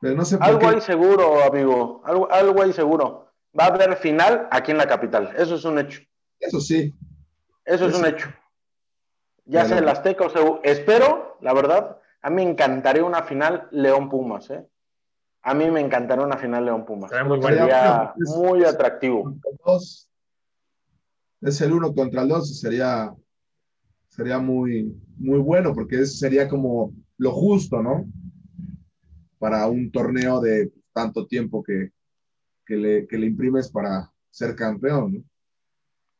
pero 0.00 0.14
no 0.14 0.24
sé 0.24 0.36
algo 0.38 0.68
hay 0.68 0.80
seguro, 0.82 1.44
amigo. 1.44 2.02
Algo, 2.04 2.30
algo 2.30 2.62
hay 2.62 2.72
seguro. 2.74 3.32
Va 3.58 3.64
a 3.64 3.68
haber 3.68 3.96
final 3.96 4.48
aquí 4.50 4.70
en 4.70 4.78
la 4.78 4.86
capital. 4.86 5.32
Eso 5.38 5.54
es 5.54 5.64
un 5.64 5.78
hecho. 5.78 6.02
Eso 6.38 6.60
sí. 6.60 6.94
Eso 7.64 7.86
es 7.86 7.98
un 7.98 8.04
hecho. 8.04 8.28
Ya 9.46 9.64
sea 9.64 9.78
el 9.78 9.88
Azteca 9.88 10.26
o 10.26 10.60
espero, 10.62 11.38
la 11.40 11.54
verdad, 11.54 11.98
a 12.20 12.28
mí 12.28 12.44
me 12.44 12.50
encantaría 12.50 13.04
una 13.04 13.22
final 13.22 13.68
León 13.70 14.10
Pumas, 14.10 14.50
¿eh? 14.50 14.66
A 15.42 15.54
mí 15.54 15.70
me 15.70 15.80
encantaría 15.80 16.24
una 16.24 16.36
final 16.36 16.64
León 16.64 16.84
Pumas. 16.84 17.10
Sería 17.10 18.14
muy 18.36 18.64
atractivo. 18.64 19.34
es 21.40 21.60
el 21.60 21.72
uno 21.72 21.92
contra 21.94 22.22
el 22.22 22.28
dos, 22.28 22.60
sería, 22.60 23.12
sería 24.08 24.38
muy, 24.38 24.96
muy 25.16 25.38
bueno, 25.38 25.74
porque 25.74 26.00
eso 26.00 26.16
sería 26.16 26.48
como 26.48 26.92
lo 27.18 27.32
justo, 27.32 27.82
¿no? 27.82 28.06
Para 29.38 29.66
un 29.66 29.90
torneo 29.90 30.40
de 30.40 30.72
tanto 30.92 31.26
tiempo 31.26 31.62
que, 31.62 31.90
que, 32.64 32.76
le, 32.76 33.06
que 33.08 33.18
le 33.18 33.26
imprimes 33.26 33.70
para 33.70 34.12
ser 34.30 34.54
campeón, 34.54 35.14
¿no? 35.14 35.24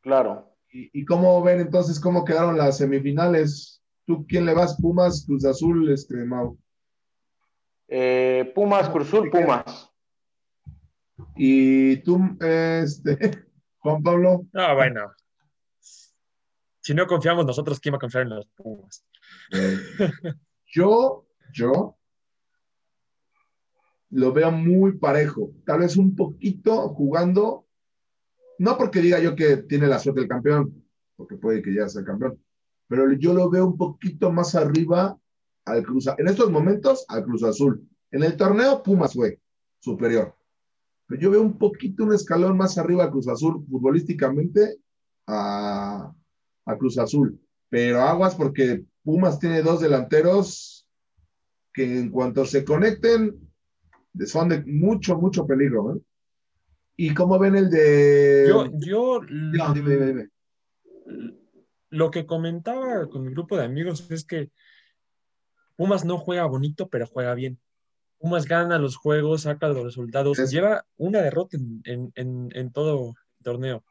Claro. 0.00 0.52
¿Y, 0.72 1.04
cómo 1.04 1.42
ven 1.42 1.61
entonces 1.61 2.00
cómo 2.00 2.24
quedaron 2.24 2.56
las 2.56 2.78
semifinales? 2.78 3.82
¿Tú 4.06 4.26
quién 4.26 4.46
le 4.46 4.54
vas? 4.54 4.80
Pumas, 4.80 5.24
Cruz 5.26 5.44
Azul, 5.44 5.90
este, 5.92 6.24
Mau. 6.24 6.58
Eh, 7.88 8.53
Pumas, 8.55 8.88
Cruzul, 8.88 9.31
Pumas. 9.31 9.90
¿Y 11.37 11.97
tú, 11.99 12.21
este, 12.40 13.18
Juan 13.79 14.03
Pablo? 14.03 14.47
Ah, 14.55 14.75
bueno. 14.75 15.12
Si 16.81 16.95
no 16.95 17.07
confiamos 17.07 17.47
nosotros, 17.47 17.79
¿quién 17.79 17.95
va 17.95 17.97
a 17.97 18.01
confiar 18.01 18.25
en 18.25 18.31
los 18.31 18.47
Pumas? 18.47 19.05
yo, 20.66 21.27
yo 21.53 21.97
lo 24.11 24.33
veo 24.33 24.51
muy 24.51 24.99
parejo. 24.99 25.53
Tal 25.64 25.81
vez 25.81 25.97
un 25.97 26.14
poquito 26.14 26.88
jugando, 26.90 27.66
no 28.59 28.77
porque 28.77 29.01
diga 29.01 29.18
yo 29.18 29.35
que 29.35 29.59
tiene 29.59 29.87
la 29.87 29.99
suerte 29.99 30.21
el 30.21 30.29
campeón, 30.29 30.85
porque 31.16 31.37
puede 31.37 31.62
que 31.62 31.75
ya 31.75 31.88
sea 31.88 32.05
campeón, 32.05 32.42
pero 32.88 33.11
yo 33.12 33.33
lo 33.33 33.49
veo 33.49 33.66
un 33.66 33.77
poquito 33.77 34.31
más 34.31 34.55
arriba 34.55 35.18
al 35.64 35.83
Cruz 35.83 36.07
En 36.18 36.29
estos 36.29 36.51
momentos, 36.51 37.05
al 37.09 37.25
Cruz 37.25 37.42
Azul. 37.42 37.87
En 38.11 38.22
el 38.22 38.37
torneo, 38.37 38.83
Pumas 38.83 39.14
fue 39.14 39.38
superior. 39.81 40.35
Pero 41.07 41.20
yo 41.20 41.31
veo 41.31 41.42
un 41.42 41.59
poquito 41.59 42.05
un 42.05 42.14
escalón 42.14 42.57
más 42.57 42.79
arriba 42.79 43.05
al 43.05 43.11
Cruz 43.11 43.29
Azul 43.29 43.64
futbolísticamente 43.68 44.79
a, 45.27 46.12
a 46.64 46.77
Cruz 46.77 46.98
Azul. 46.98 47.40
Pero 47.68 48.01
aguas 48.01 48.35
porque 48.35 48.85
Pumas 49.03 49.38
tiene 49.38 49.62
dos 49.62 49.81
delanteros 49.81 50.87
que 51.72 51.98
en 51.98 52.11
cuanto 52.11 52.44
se 52.44 52.64
conecten, 52.64 53.51
son 54.27 54.51
de 54.51 54.62
mucho, 54.64 55.16
mucho 55.16 55.46
peligro. 55.46 55.96
¿eh? 55.96 56.01
¿Y 56.96 57.14
cómo 57.14 57.38
ven 57.38 57.57
el 57.57 57.70
de... 57.70 58.46
Yo, 58.48 58.70
yo 58.79 59.20
dime, 59.72 59.96
dime, 59.96 60.29
lo 61.88 62.11
que 62.11 62.27
comentaba 62.27 63.07
con 63.09 63.22
mi 63.22 63.33
grupo 63.33 63.57
de 63.57 63.64
amigos 63.64 64.11
es 64.11 64.25
que 64.25 64.51
Pumas 65.76 66.04
no 66.04 66.18
juega 66.18 66.44
bonito, 66.46 66.88
pero 66.88 67.06
juega 67.06 67.35
bien. 67.35 67.58
Pumas 68.18 68.46
gana 68.46 68.78
los 68.78 68.96
juegos, 68.96 69.42
saca 69.42 69.68
los 69.68 69.82
resultados, 69.82 70.38
lleva 70.50 70.87
una 70.96 71.20
derrota 71.20 71.56
en, 71.85 72.12
en, 72.14 72.72
todo 72.72 73.14
el 73.38 73.44
torneo. 73.44 73.85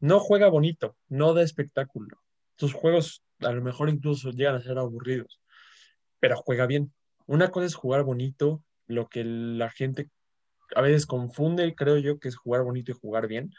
No 0.00 0.18
juega 0.18 0.48
bonito, 0.48 0.96
no 1.08 1.34
da 1.34 1.42
espectáculo. 1.42 2.18
Sus 2.56 2.72
juegos 2.72 3.22
a 3.40 3.52
lo 3.52 3.62
mejor 3.62 3.88
incluso 3.90 4.30
llegan 4.30 4.56
a 4.56 4.60
ser 4.60 4.78
aburridos, 4.78 5.40
pero 6.18 6.36
juega 6.36 6.66
bien. 6.66 6.92
Una 7.26 7.50
cosa 7.50 7.66
es 7.66 7.74
jugar 7.74 8.02
bonito 8.02 8.62
lo 8.86 9.08
que 9.08 9.24
la 9.24 9.70
gente 9.70 10.10
a 10.74 10.80
veces 10.80 11.06
confunde, 11.06 11.74
creo 11.74 11.98
yo, 11.98 12.18
que 12.18 12.28
es 12.28 12.36
jugar 12.36 12.62
bonito 12.62 12.90
y 12.90 12.94
jugar 12.94 13.28
bien. 13.28 13.52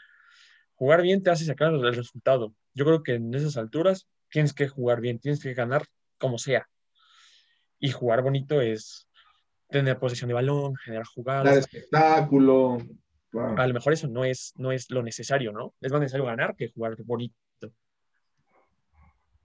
Jugar 0.74 1.02
bien 1.02 1.22
te 1.22 1.30
hace 1.30 1.44
sacar 1.44 1.72
el 1.72 1.94
resultado. 1.94 2.54
Yo 2.74 2.84
creo 2.84 3.02
que 3.02 3.14
en 3.14 3.32
esas 3.34 3.56
alturas 3.56 4.06
tienes 4.30 4.52
que 4.52 4.68
jugar 4.68 5.00
bien, 5.00 5.18
tienes 5.18 5.42
que 5.42 5.54
ganar 5.54 5.86
como 6.18 6.38
sea. 6.38 6.68
Y 7.78 7.90
jugar 7.90 8.22
bonito 8.22 8.60
es 8.60 9.08
tener 9.68 9.98
posesión 9.98 10.28
de 10.28 10.34
balón, 10.34 10.76
generar 10.76 11.06
jugadas. 11.06 11.44
Dar 11.44 11.58
espectáculo. 11.58 12.78
A 13.56 13.66
lo 13.66 13.74
mejor 13.74 13.92
eso 13.92 14.08
no 14.08 14.24
es, 14.24 14.54
no 14.56 14.72
es 14.72 14.90
lo 14.90 15.02
necesario, 15.02 15.52
¿no? 15.52 15.74
Es 15.80 15.92
más 15.92 16.00
necesario 16.00 16.26
ganar 16.26 16.54
que 16.56 16.70
jugar 16.70 16.96
bonito. 17.04 17.34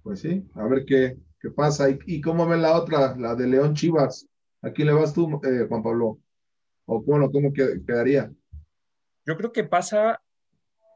Pues 0.04 0.22
sí, 0.22 0.50
a 0.56 0.66
ver 0.66 0.86
qué, 0.86 1.18
qué 1.40 1.50
pasa. 1.50 1.90
¿Y, 1.90 2.00
¿Y, 2.06 2.22
cómo 2.22 2.48
ven 2.48 2.62
la 2.62 2.76
otra, 2.78 3.16
la 3.18 3.36
de 3.36 3.48
León 3.48 3.76
Chivas? 3.76 4.28
¿A 4.62 4.72
quién 4.72 4.88
le 4.88 4.94
vas 4.94 5.14
tú, 5.14 5.42
eh, 5.44 5.66
Juan 5.68 5.84
Pablo? 5.84 6.20
¿O 6.86 7.02
bueno, 7.02 7.30
cómo 7.32 7.52
quedaría? 7.54 8.32
Yo 9.26 9.38
creo 9.38 9.52
que 9.52 9.64
pasa 9.64 10.22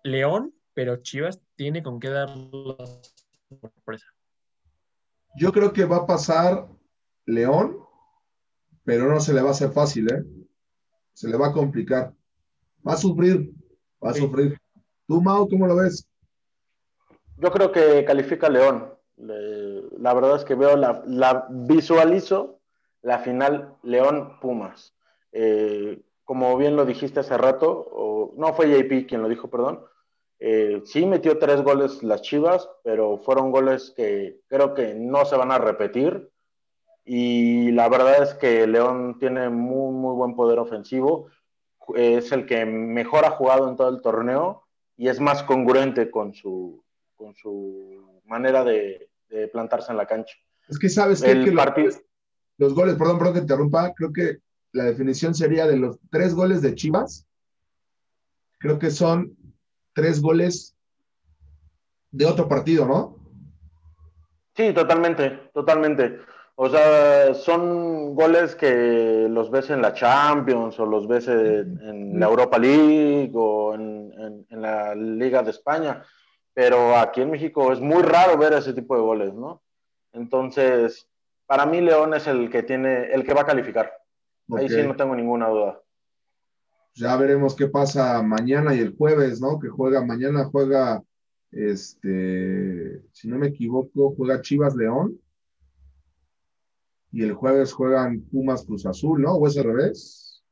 León, 0.03 0.53
pero 0.73 0.97
Chivas 0.97 1.41
tiene 1.55 1.83
con 1.83 1.99
qué 1.99 2.09
dar 2.09 2.29
la 2.29 2.85
sorpresa. 3.61 4.07
Yo 5.35 5.51
creo 5.51 5.73
que 5.73 5.85
va 5.85 5.97
a 5.97 6.05
pasar 6.05 6.67
León, 7.25 7.77
pero 8.83 9.07
no 9.07 9.19
se 9.19 9.33
le 9.33 9.41
va 9.41 9.49
a 9.49 9.51
hacer 9.51 9.71
fácil, 9.71 10.11
¿eh? 10.11 10.23
Se 11.13 11.27
le 11.27 11.37
va 11.37 11.47
a 11.47 11.53
complicar. 11.53 12.13
Va 12.87 12.93
a 12.93 12.97
sufrir, 12.97 13.51
va 14.03 14.11
a 14.11 14.13
sufrir. 14.13 14.57
¿Tú, 15.07 15.21
Mau, 15.21 15.47
cómo 15.47 15.67
lo 15.67 15.75
ves? 15.75 16.07
Yo 17.37 17.51
creo 17.51 17.71
que 17.71 18.05
califica 18.05 18.49
León. 18.49 18.93
la 19.17 20.13
verdad 20.13 20.35
es 20.35 20.43
que 20.43 20.55
veo 20.55 20.75
la, 20.75 21.03
la 21.05 21.47
visualizo 21.49 22.59
la 23.05 23.19
final 23.19 23.75
León-Pumas. 23.83 24.95
Eh, 25.31 26.01
como 26.23 26.57
bien 26.57 26.75
lo 26.75 26.85
dijiste 26.85 27.19
hace 27.19 27.37
rato, 27.37 27.87
o, 27.91 28.33
no 28.35 28.53
fue 28.53 28.67
JP 28.67 29.07
quien 29.07 29.21
lo 29.21 29.29
dijo, 29.29 29.49
perdón, 29.49 29.85
eh, 30.39 30.81
sí 30.85 31.05
metió 31.05 31.37
tres 31.37 31.61
goles 31.61 32.01
las 32.01 32.23
Chivas, 32.23 32.67
pero 32.83 33.17
fueron 33.19 33.51
goles 33.51 33.93
que 33.95 34.41
creo 34.47 34.73
que 34.73 34.95
no 34.95 35.23
se 35.25 35.37
van 35.37 35.51
a 35.51 35.59
repetir. 35.59 36.31
Y 37.05 37.71
la 37.71 37.87
verdad 37.87 38.23
es 38.23 38.33
que 38.33 38.65
León 38.65 39.17
tiene 39.19 39.49
muy, 39.49 39.93
muy 39.93 40.15
buen 40.15 40.35
poder 40.35 40.59
ofensivo. 40.59 41.29
Es 41.95 42.31
el 42.31 42.47
que 42.47 42.65
mejor 42.65 43.25
ha 43.25 43.31
jugado 43.31 43.69
en 43.69 43.75
todo 43.75 43.89
el 43.89 44.01
torneo 44.01 44.63
y 44.97 45.07
es 45.07 45.19
más 45.19 45.43
congruente 45.43 46.09
con 46.09 46.33
su, 46.33 46.83
con 47.15 47.35
su 47.35 48.21
manera 48.25 48.63
de, 48.63 49.09
plantarse 49.51 49.91
en 49.91 49.97
la 49.97 50.07
cancha. 50.07 50.35
Es 50.67 50.79
que 50.79 50.89
sabes 50.89 51.21
que, 51.21 51.51
partido 51.51 51.91
los 52.57 52.73
goles, 52.73 52.95
perdón, 52.95 53.17
perdón 53.17 53.33
que 53.33 53.39
interrumpa, 53.41 53.93
creo 53.93 54.13
que 54.13 54.37
la 54.71 54.85
definición 54.85 55.35
sería 55.35 55.67
de 55.67 55.77
los 55.77 55.99
tres 56.09 56.33
goles 56.33 56.61
de 56.61 56.75
Chivas, 56.75 57.27
creo 58.59 58.79
que 58.79 58.91
son 58.91 59.35
tres 59.93 60.21
goles 60.21 60.75
de 62.11 62.25
otro 62.25 62.47
partido, 62.47 62.85
¿no? 62.85 63.17
Sí, 64.55 64.73
totalmente, 64.73 65.49
totalmente. 65.53 66.19
O 66.57 66.69
sea, 66.69 67.33
son 67.33 68.15
goles 68.15 68.55
que 68.55 69.27
los 69.29 69.51
ves 69.51 69.69
en 69.69 69.81
la 69.81 69.93
Champions 69.93 70.79
o 70.79 70.85
los 70.85 71.05
ves 71.05 71.27
en, 71.27 72.17
la 72.17 72.27
Europa 72.27 72.57
League 72.57 73.31
o 73.33 73.75
en, 73.75 74.45
en, 74.49 74.61
la 74.61 74.95
Liga 74.95 75.43
de 75.43 75.51
España, 75.51 76.01
pero 76.53 76.95
aquí 76.95 77.21
en 77.21 77.31
México 77.31 77.73
es 77.73 77.81
muy 77.81 78.01
raro 78.01 78.37
ver 78.37 78.53
ese 78.53 78.73
tipo 78.73 78.95
de 78.95 79.01
goles, 79.01 79.33
¿no? 79.33 79.61
Entonces, 80.13 81.09
para 81.45 81.65
mí 81.65 81.81
León 81.81 82.13
es 82.13 82.25
el 82.27 82.49
que 82.49 82.63
tiene, 82.63 83.11
el 83.11 83.25
que 83.25 83.33
va 83.33 83.41
a 83.41 83.45
calificar. 83.45 83.91
Ahí 84.55 84.69
sí 84.69 84.81
no 84.83 84.95
tengo 84.95 85.15
ninguna 85.15 85.49
duda. 85.49 85.81
Ya 86.93 87.17
veremos 87.17 87.55
qué 87.55 87.67
pasa 87.67 88.21
mañana 88.21 88.73
y 88.73 88.79
el 88.79 88.95
jueves, 88.95 89.41
¿no? 89.41 89.59
Que 89.59 89.67
juega, 89.67 90.05
mañana 90.05 90.45
juega, 90.45 91.03
este, 91.51 93.01
si 93.11 93.27
no 93.27 93.37
me 93.37 93.47
equivoco, 93.47 94.13
juega 94.15 94.41
Chivas 94.41 94.75
León. 94.75 95.19
Y 97.15 97.23
el 97.23 97.33
jueves 97.33 97.73
juegan 97.73 98.21
Pumas 98.31 98.65
Cruz 98.65 98.85
Azul, 98.85 99.21
¿no? 99.21 99.35
¿O 99.35 99.47
es 99.47 99.57
al 99.57 99.63
revés? 99.63 100.43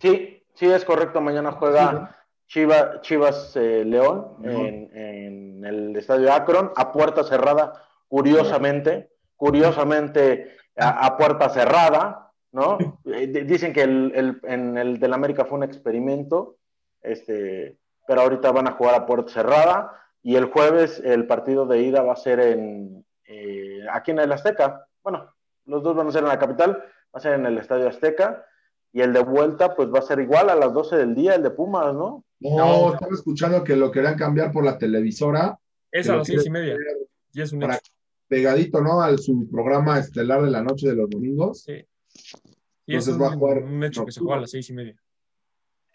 Sí, 0.00 0.44
sí, 0.54 0.66
es 0.66 0.84
correcto. 0.84 1.20
Mañana 1.20 1.52
juega 1.52 2.14
Chivas, 2.46 3.00
Chivas 3.00 3.56
eh, 3.56 3.84
León, 3.84 4.36
En, 4.44 4.96
en, 4.96 5.64
el 5.64 5.96
estadio 5.96 6.32
Akron, 6.32 6.72
a 6.76 6.92
puerta 6.92 7.24
cerrada, 7.24 7.72
curiosamente 8.06 9.10
curiosamente 9.38 10.56
a, 10.76 11.16
puerta 11.16 11.48
cerrada, 11.48 12.32
¿no? 12.52 12.76
Eh, 13.06 13.26
dicen 13.46 13.72
que 13.72 13.82
el, 13.82 14.38
en 14.42 14.76
el 14.76 14.98
del 14.98 15.14
América 15.14 15.46
fue 15.46 15.56
un 15.56 15.64
experimento, 15.64 16.58
este, 17.00 17.78
pero 18.06 18.20
ahorita 18.20 18.52
van 18.52 18.68
a 18.68 18.72
jugar 18.72 18.94
a 18.94 19.06
puerta 19.06 19.32
cerrada 19.32 19.92
y 20.22 20.36
el 20.36 20.46
jueves 20.46 21.00
el 21.02 21.26
partido 21.26 21.64
de 21.64 21.80
ida 21.80 22.02
va 22.02 22.12
a 22.12 22.16
ser 22.16 22.40
en, 22.40 23.06
eh, 23.26 23.80
aquí 23.90 24.10
en 24.10 24.18
el 24.18 24.32
Azteca. 24.32 24.86
Bueno, 25.02 25.32
los 25.68 25.82
dos 25.82 25.94
van 25.94 26.08
a 26.08 26.12
ser 26.12 26.22
en 26.22 26.28
la 26.28 26.38
capital, 26.38 26.72
va 26.72 26.84
a 27.12 27.20
ser 27.20 27.34
en 27.34 27.46
el 27.46 27.58
Estadio 27.58 27.88
Azteca 27.88 28.44
y 28.92 29.00
el 29.02 29.12
de 29.12 29.22
vuelta 29.22 29.76
pues 29.76 29.92
va 29.92 30.00
a 30.00 30.02
ser 30.02 30.18
igual 30.18 30.50
a 30.50 30.56
las 30.56 30.72
12 30.72 30.96
del 30.96 31.14
día, 31.14 31.34
el 31.34 31.42
de 31.42 31.50
Pumas, 31.50 31.94
¿no? 31.94 32.24
No, 32.40 32.94
estaba 32.94 33.12
escuchando 33.12 33.62
que 33.62 33.76
lo 33.76 33.90
querían 33.90 34.16
cambiar 34.16 34.52
por 34.52 34.64
la 34.64 34.78
televisora. 34.78 35.58
Es 35.90 36.08
a 36.08 36.16
las 36.16 36.26
seis 36.26 36.46
y 36.46 36.50
media. 36.50 36.76
Y 37.32 37.42
es 37.42 37.52
un 37.52 37.64
pegadito, 38.28 38.80
¿no? 38.80 39.00
Al 39.00 39.18
su 39.18 39.48
programa 39.50 39.98
estelar 39.98 40.42
de 40.42 40.50
la 40.50 40.62
noche 40.62 40.88
de 40.88 40.94
los 40.94 41.10
domingos. 41.10 41.62
Sí. 41.62 41.84
Y 42.86 42.94
Entonces 42.94 43.20
va 43.20 43.28
a 43.28 43.32
jugar. 43.32 43.62
Un 43.64 43.82
hecho 43.84 44.04
que 44.04 44.12
se 44.12 44.20
juega 44.20 44.36
a 44.36 44.40
las 44.40 44.50
seis 44.50 44.70
y 44.70 44.72
media. 44.72 44.96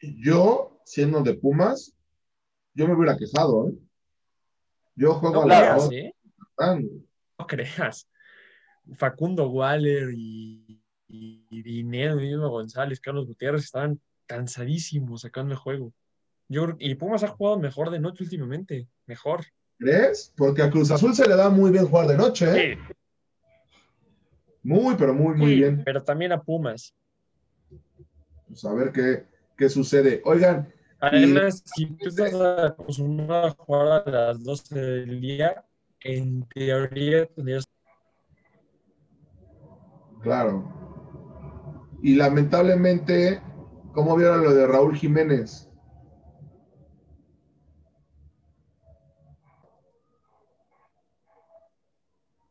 Yo, 0.02 0.82
siendo 0.86 1.22
de 1.22 1.34
Pumas, 1.36 1.96
yo 2.74 2.88
me 2.88 2.96
hubiera 2.96 3.18
quejado, 3.18 3.70
¿eh? 3.70 3.74
Yo 4.96 5.14
juego 5.16 5.44
a 5.44 5.48
las 5.48 5.92
¿eh? 5.92 6.14
No 6.60 7.48
creas. 7.48 8.08
Facundo 8.96 9.50
Waller 9.50 10.10
y, 10.16 10.82
y 11.08 11.64
Dinero, 11.64 12.16
mismo 12.16 12.50
González, 12.50 13.00
Carlos 13.00 13.28
Gutiérrez 13.28 13.64
estaban 13.64 14.00
cansadísimos 14.26 15.22
sacando 15.22 15.54
el 15.54 15.60
juego. 15.60 15.94
Yo, 16.48 16.76
y 16.80 16.96
Pumas 16.96 17.24
ha 17.24 17.30
jugado 17.30 17.60
mejor 17.60 17.90
de 17.90 18.00
noche 18.00 18.24
últimamente, 18.24 18.88
mejor. 19.06 19.46
¿Crees? 19.78 20.34
Porque 20.36 20.62
a 20.62 20.70
Cruz 20.70 20.92
Azul 20.92 21.16
se 21.16 21.28
le 21.28 21.36
da 21.36 21.50
muy 21.50 21.72
bien 21.72 21.88
jugar 21.88 22.08
de 22.08 22.18
noche, 22.18 22.46
¿eh? 22.46 22.78
Sí. 22.78 22.94
Muy, 24.64 24.96
pero 24.96 25.14
muy, 25.14 25.36
muy 25.36 25.56
bien. 25.56 25.84
Pero 25.84 26.02
también 26.04 26.32
a 26.32 26.42
Pumas. 26.42 26.96
Pues 28.48 28.64
a 28.66 28.74
ver 28.74 28.92
qué, 28.92 29.26
qué 29.58 29.70
sucede. 29.70 30.22
Oigan. 30.26 30.72
Además, 31.00 31.64
si 31.66 31.86
tú 31.88 32.08
estás 32.08 32.34
acostumbrado 32.34 33.48
a 33.48 33.52
jugar 33.52 34.04
a 34.08 34.10
las 34.10 34.44
12 34.44 34.80
del 34.80 35.20
día, 35.20 35.66
en 36.00 36.48
teoría 36.48 37.26
tendrías. 37.26 37.66
Claro. 40.24 40.64
Y 42.02 42.16
lamentablemente, 42.16 43.42
¿cómo 43.94 44.16
vieron 44.16 44.44
lo 44.44 44.54
de 44.54 44.66
Raúl 44.66 44.96
Jiménez? 44.96 45.70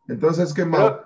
Entonces, 0.09 0.53
¿qué 0.53 0.65
más? 0.65 0.97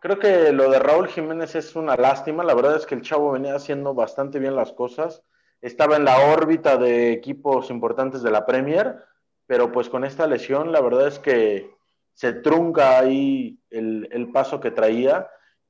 Creo, 0.00 0.18
que 0.18 0.52
lo 0.52 0.70
de 0.70 0.78
Raúl 0.78 1.08
Jiménez 1.08 1.54
es 1.54 1.74
una 1.74 1.96
lástima. 1.96 2.44
La 2.44 2.54
verdad 2.54 2.76
es 2.76 2.84
que 2.84 2.94
el 2.94 3.02
chavo 3.02 3.32
venía 3.32 3.54
haciendo 3.54 3.94
bastante 3.94 4.38
bien 4.38 4.54
las 4.54 4.72
cosas. 4.72 5.22
Estaba 5.62 5.96
en 5.96 6.04
la 6.04 6.32
órbita 6.32 6.76
de 6.76 7.12
equipos 7.12 7.70
importantes 7.70 8.22
de 8.22 8.30
la 8.30 8.44
Premier, 8.44 9.02
pero 9.46 9.72
pues 9.72 9.88
con 9.88 10.04
esta 10.04 10.26
lesión, 10.26 10.72
la 10.72 10.82
verdad 10.82 11.08
es 11.08 11.18
que 11.18 11.74
se 12.12 12.34
trunca 12.34 12.98
ahí 12.98 13.58
el, 13.70 14.08
el 14.12 14.30
paso 14.30 14.60
que 14.60 14.70
traía. 14.70 15.28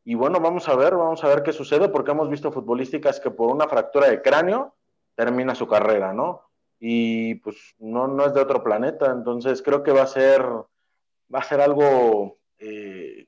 Y 0.08 0.14
bueno, 0.14 0.38
vamos 0.38 0.68
a 0.68 0.76
ver, 0.76 0.94
vamos 0.94 1.24
a 1.24 1.28
ver 1.28 1.42
qué 1.42 1.52
sucede, 1.52 1.88
porque 1.88 2.12
hemos 2.12 2.30
visto 2.30 2.52
futbolísticas 2.52 3.18
que 3.18 3.32
por 3.32 3.52
una 3.52 3.66
fractura 3.66 4.08
de 4.08 4.22
cráneo 4.22 4.76
termina 5.16 5.56
su 5.56 5.66
carrera, 5.66 6.12
¿no? 6.12 6.42
Y 6.78 7.34
pues 7.36 7.56
no, 7.80 8.06
no 8.06 8.24
es 8.24 8.32
de 8.32 8.40
otro 8.40 8.62
planeta, 8.62 9.10
entonces 9.10 9.62
creo 9.62 9.82
que 9.82 9.90
va 9.90 10.02
a 10.02 10.06
ser 10.06 10.42
va 10.42 11.40
a 11.40 11.42
ser 11.42 11.60
algo 11.60 12.38
eh, 12.60 13.26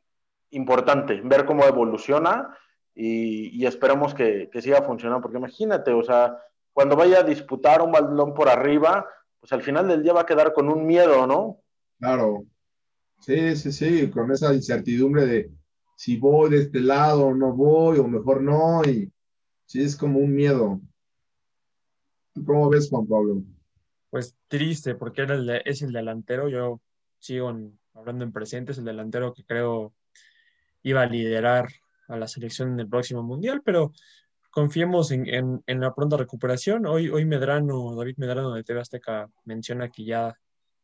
importante, 0.50 1.20
ver 1.24 1.44
cómo 1.46 1.64
evoluciona 1.64 2.56
y, 2.94 3.66
esperamos 3.66 4.14
que, 4.14 4.48
siga 4.62 4.82
funcionando, 4.82 5.20
porque 5.20 5.38
imagínate, 5.38 5.92
o 5.92 6.04
sea, 6.04 6.38
cuando 6.72 6.94
vaya 6.94 7.20
a 7.20 7.24
disputar 7.24 7.82
un 7.82 7.90
balón 7.90 8.34
por 8.34 8.48
arriba, 8.48 9.04
pues 9.40 9.52
al 9.52 9.62
final 9.62 9.88
del 9.88 10.04
día 10.04 10.12
va 10.12 10.20
a 10.20 10.26
quedar 10.26 10.52
con 10.52 10.68
un 10.68 10.86
miedo, 10.86 11.26
¿no? 11.26 11.58
Claro, 11.98 12.44
sí, 13.18 13.56
sí, 13.56 13.72
sí, 13.72 14.10
con 14.10 14.30
esa 14.30 14.54
incertidumbre 14.54 15.26
de 15.26 15.50
si 15.98 16.16
voy 16.16 16.48
de 16.48 16.58
este 16.58 16.78
lado 16.78 17.26
o 17.26 17.34
no 17.34 17.52
voy, 17.52 17.98
o 17.98 18.06
mejor 18.06 18.40
no, 18.40 18.84
y 18.84 19.12
sí, 19.66 19.82
es 19.82 19.96
como 19.96 20.20
un 20.20 20.32
miedo. 20.32 20.80
¿Cómo 22.46 22.70
ves, 22.70 22.88
Juan 22.88 23.04
Pablo? 23.08 23.42
Pues 24.08 24.36
triste, 24.46 24.94
porque 24.94 25.22
era 25.22 25.34
el 25.34 25.50
es 25.64 25.82
el 25.82 25.92
delantero, 25.92 26.48
yo 26.48 26.80
sigo 27.18 27.50
en, 27.50 27.76
hablando 27.94 28.24
en 28.24 28.30
presentes, 28.30 28.78
el 28.78 28.84
delantero 28.84 29.34
que 29.34 29.44
creo 29.44 29.92
iba 30.84 31.02
a 31.02 31.06
liderar 31.06 31.68
a 32.06 32.16
la 32.16 32.28
selección 32.28 32.74
en 32.74 32.78
el 32.78 32.88
próximo 32.88 33.24
mundial, 33.24 33.62
pero 33.64 33.90
confiemos 34.52 35.10
en, 35.10 35.64
la 35.66 35.94
pronta 35.96 36.16
recuperación. 36.16 36.86
Hoy, 36.86 37.08
hoy 37.08 37.24
Medrano, 37.24 37.96
David 37.96 38.18
Medrano 38.18 38.54
de 38.54 38.62
TV 38.62 38.80
Azteca 38.80 39.28
menciona 39.44 39.90
que 39.90 40.04
ya 40.04 40.38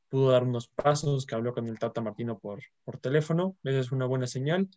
pudo 0.09 0.33
dar 0.33 0.43
unos 0.43 0.67
pasos, 0.67 1.25
que 1.25 1.37
habló 1.37 1.55
con 1.55 1.69
el 1.69 1.79
Tata 1.79 2.01
Martino 2.01 2.37
por, 2.37 2.65
por 2.85 2.99
teléfono. 2.99 3.57
Esa 3.63 3.79
es 3.79 3.93
una 3.93 4.07
buena 4.07 4.27
señal. 4.27 4.69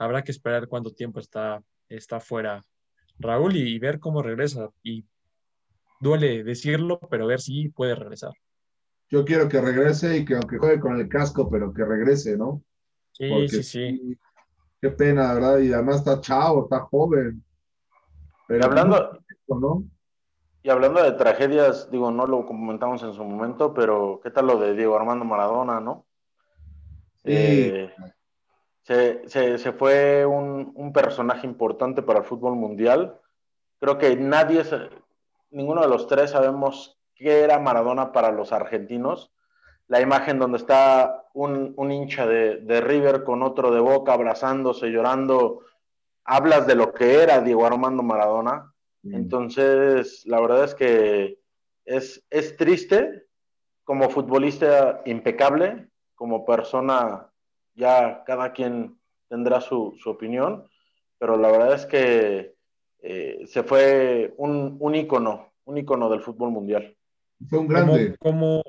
Habrá 0.00 0.24
que 0.24 0.32
esperar 0.32 0.66
cuánto 0.66 0.92
tiempo 0.92 1.20
está, 1.20 1.62
está 1.88 2.18
fuera 2.18 2.64
Raúl 3.18 3.54
y, 3.54 3.76
y 3.76 3.78
ver 3.78 4.00
cómo 4.00 4.22
regresa. 4.22 4.70
Y 4.82 5.04
duele 6.00 6.42
decirlo, 6.42 6.98
pero 7.10 7.28
ver 7.28 7.40
si 7.40 7.68
puede 7.68 7.94
regresar 7.94 8.32
yo 9.10 9.24
quiero 9.24 9.48
que 9.48 9.60
regrese 9.60 10.18
y 10.18 10.24
que 10.24 10.34
aunque 10.34 10.58
juegue 10.58 10.80
con 10.80 10.98
el 10.98 11.08
casco, 11.08 11.50
pero 11.50 11.74
que 11.74 11.84
regrese, 11.84 12.36
¿no? 12.36 12.62
Sí, 13.12 13.48
sí, 13.48 13.62
sí. 13.62 14.18
Qué 14.80 14.90
pena, 14.90 15.34
¿verdad? 15.34 15.58
Y 15.58 15.72
además 15.72 15.96
está 15.96 16.20
chavo, 16.20 16.64
está 16.64 16.80
joven. 16.80 17.44
Pero 18.46 18.60
y 18.60 18.64
hablando, 18.64 19.18
¿no? 19.48 19.84
Y 20.62 20.70
hablando 20.70 21.02
de 21.02 21.12
tragedias, 21.12 21.90
digo, 21.90 22.10
no 22.10 22.26
lo 22.26 22.46
comentamos 22.46 23.02
en 23.02 23.12
su 23.12 23.24
momento, 23.24 23.74
pero 23.74 24.20
¿qué 24.22 24.30
tal 24.30 24.46
lo 24.46 24.58
de 24.58 24.74
Diego 24.74 24.96
Armando 24.96 25.24
Maradona, 25.24 25.80
no? 25.80 26.06
Sí. 27.24 27.32
Eh, 27.32 27.94
se, 28.90 29.58
se, 29.58 29.72
fue 29.72 30.26
un, 30.26 30.72
un, 30.74 30.92
personaje 30.92 31.46
importante 31.46 32.02
para 32.02 32.18
el 32.18 32.24
fútbol 32.24 32.56
mundial. 32.56 33.20
Creo 33.78 33.98
que 33.98 34.16
nadie, 34.16 34.64
ninguno 35.50 35.82
de 35.82 35.88
los 35.88 36.08
tres 36.08 36.32
sabemos 36.32 36.98
qué 37.14 37.42
era 37.42 37.60
Maradona 37.60 38.10
para 38.10 38.32
los 38.32 38.52
argentinos. 38.52 39.30
La 39.86 40.00
imagen 40.00 40.40
donde 40.40 40.58
está 40.58 41.26
un, 41.34 41.74
hincha 41.90 42.26
de, 42.26 42.80
River 42.80 43.22
con 43.22 43.44
otro 43.44 43.70
de 43.70 43.78
Boca 43.78 44.12
abrazándose, 44.12 44.88
llorando, 44.88 45.60
hablas 46.24 46.66
de 46.66 46.74
lo 46.74 46.92
que 46.92 47.22
era 47.22 47.40
Diego 47.40 47.66
Armando 47.66 48.02
Maradona. 48.02 48.72
Mm. 49.02 49.14
Entonces, 49.14 50.24
la 50.26 50.40
verdad 50.40 50.64
es 50.64 50.74
que 50.74 51.38
es, 51.84 52.24
es 52.28 52.56
triste 52.56 53.24
como 53.84 54.10
futbolista 54.10 55.02
impecable, 55.04 55.88
como 56.16 56.44
persona, 56.44 57.29
ya 57.74 58.22
cada 58.24 58.52
quien 58.52 58.98
tendrá 59.28 59.60
su, 59.60 59.96
opinión, 60.06 60.68
pero 61.18 61.36
la 61.36 61.50
verdad 61.50 61.74
es 61.74 61.86
que 61.86 62.54
eh, 63.02 63.44
se 63.46 63.62
fue 63.62 64.34
un, 64.36 64.76
un 64.80 64.94
ícono, 64.94 65.52
un 65.64 65.78
ícono 65.78 66.08
del 66.10 66.20
fútbol 66.20 66.50
mundial. 66.50 66.96
Fue 67.48 67.58
un 67.58 67.68
grande. 67.68 68.16
Como, 68.18 68.62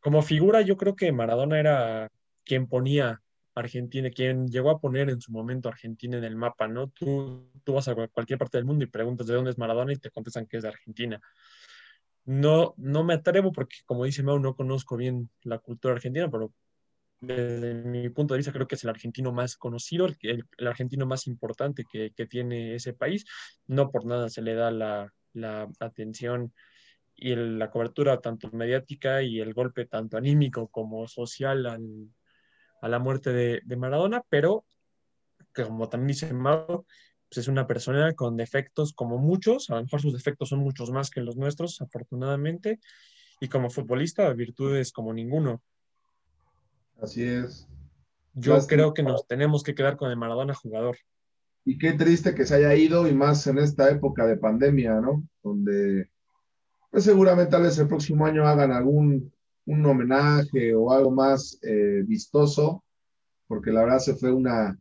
como, 0.00 0.22
figura, 0.22 0.62
yo 0.62 0.76
creo 0.76 0.96
que 0.96 1.12
Maradona 1.12 1.60
era 1.60 2.08
quien 2.44 2.66
ponía 2.66 3.22
Argentina, 3.54 4.10
quien 4.10 4.48
llegó 4.48 4.70
a 4.70 4.80
poner 4.80 5.10
en 5.10 5.20
su 5.20 5.30
momento 5.30 5.68
Argentina 5.68 6.16
en 6.16 6.24
el 6.24 6.36
mapa, 6.36 6.66
¿no? 6.66 6.88
Tú, 6.88 7.50
tú 7.64 7.74
vas 7.74 7.86
a 7.88 7.94
cualquier 7.94 8.38
parte 8.38 8.58
del 8.58 8.64
mundo 8.64 8.84
y 8.84 8.88
preguntas 8.88 9.26
de 9.26 9.34
dónde 9.34 9.50
es 9.50 9.58
Maradona 9.58 9.92
y 9.92 9.96
te 9.96 10.10
contestan 10.10 10.46
que 10.46 10.56
es 10.56 10.62
de 10.62 10.70
Argentina. 10.70 11.20
No, 12.24 12.74
no 12.76 13.04
me 13.04 13.14
atrevo 13.14 13.52
porque, 13.52 13.76
como 13.84 14.04
dice 14.04 14.22
Mau, 14.22 14.38
no 14.38 14.54
conozco 14.54 14.96
bien 14.96 15.28
la 15.42 15.58
cultura 15.58 15.94
argentina, 15.94 16.30
pero 16.30 16.52
desde 17.22 17.74
mi 17.84 18.08
punto 18.10 18.34
de 18.34 18.38
vista 18.38 18.52
creo 18.52 18.66
que 18.66 18.74
es 18.74 18.84
el 18.84 18.90
argentino 18.90 19.32
más 19.32 19.56
conocido, 19.56 20.06
el, 20.06 20.16
el 20.58 20.66
argentino 20.66 21.06
más 21.06 21.26
importante 21.26 21.84
que, 21.90 22.12
que, 22.14 22.26
tiene 22.26 22.74
ese 22.74 22.92
país. 22.92 23.24
No 23.66 23.90
por 23.90 24.04
nada 24.04 24.28
se 24.28 24.42
le 24.42 24.54
da 24.54 24.70
la, 24.70 25.12
la 25.34 25.68
atención 25.80 26.52
y 27.16 27.34
la 27.34 27.70
cobertura 27.70 28.20
tanto 28.20 28.50
mediática 28.52 29.22
y 29.22 29.40
el 29.40 29.54
golpe 29.54 29.86
tanto 29.86 30.16
anímico 30.16 30.68
como 30.68 31.06
social 31.06 31.66
a 31.66 32.88
la 32.88 32.98
muerte 32.98 33.32
de, 33.32 33.76
Maradona, 33.76 34.22
pero 34.28 34.64
que 35.54 35.64
como 35.64 35.88
también 35.88 36.08
dice 36.08 36.32
Mauro, 36.32 36.86
pues 37.28 37.38
es 37.38 37.48
una 37.48 37.66
persona 37.66 38.14
con 38.14 38.36
defectos 38.36 38.92
como 38.92 39.18
muchos, 39.18 39.70
a 39.70 39.76
lo 39.76 39.82
mejor 39.82 40.00
sus 40.00 40.12
defectos 40.12 40.48
son 40.48 40.60
muchos 40.60 40.90
más 40.90 41.10
que 41.10 41.20
los 41.20 41.36
nuestros, 41.36 41.80
afortunadamente, 41.80 42.80
y 43.40 43.48
como 43.48 43.70
futbolista, 43.70 44.32
virtudes 44.32 44.92
como 44.92 45.12
ninguno. 45.12 45.62
Así 47.02 47.24
es. 47.24 47.68
Yo 48.34 48.58
creo 48.66 48.94
que 48.94 49.02
nos 49.02 49.26
tenemos 49.26 49.62
que 49.62 49.74
quedar 49.74 49.96
con 49.96 50.10
el 50.10 50.16
Maradona 50.16 50.54
jugador. 50.54 50.96
Y 51.64 51.76
qué 51.76 51.92
triste 51.92 52.34
que 52.34 52.46
se 52.46 52.54
haya 52.54 52.74
ido, 52.74 53.06
y 53.06 53.12
más 53.12 53.46
en 53.46 53.58
esta 53.58 53.90
época 53.90 54.26
de 54.26 54.36
pandemia, 54.36 55.00
¿no? 55.00 55.22
Donde 55.42 56.08
pues 56.90 57.04
seguramente 57.04 57.50
tal 57.50 57.62
vez 57.62 57.78
el 57.78 57.88
próximo 57.88 58.26
año 58.26 58.46
hagan 58.46 58.70
algún 58.70 59.32
un 59.66 59.86
homenaje 59.86 60.74
o 60.74 60.92
algo 60.92 61.10
más 61.10 61.58
eh, 61.62 62.02
vistoso, 62.04 62.82
porque 63.46 63.70
la 63.70 63.82
verdad 63.82 63.98
se 63.98 64.14
fue 64.14 64.32
una, 64.32 64.78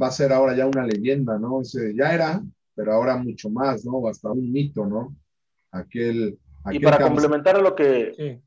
va 0.00 0.06
a 0.06 0.12
ser 0.12 0.32
ahora 0.32 0.54
ya 0.54 0.66
una 0.66 0.86
leyenda, 0.86 1.38
¿no? 1.38 1.62
ya 1.62 2.14
era, 2.14 2.42
pero 2.74 2.92
ahora 2.92 3.16
mucho 3.16 3.50
más, 3.50 3.84
¿no? 3.84 4.06
Hasta 4.08 4.30
un 4.30 4.52
mito, 4.52 4.86
¿no? 4.86 5.16
Aquel... 5.72 6.38
y 6.70 6.78
para 6.80 7.00
complementar 7.00 7.60
lo 7.60 7.74
que... 7.74 8.40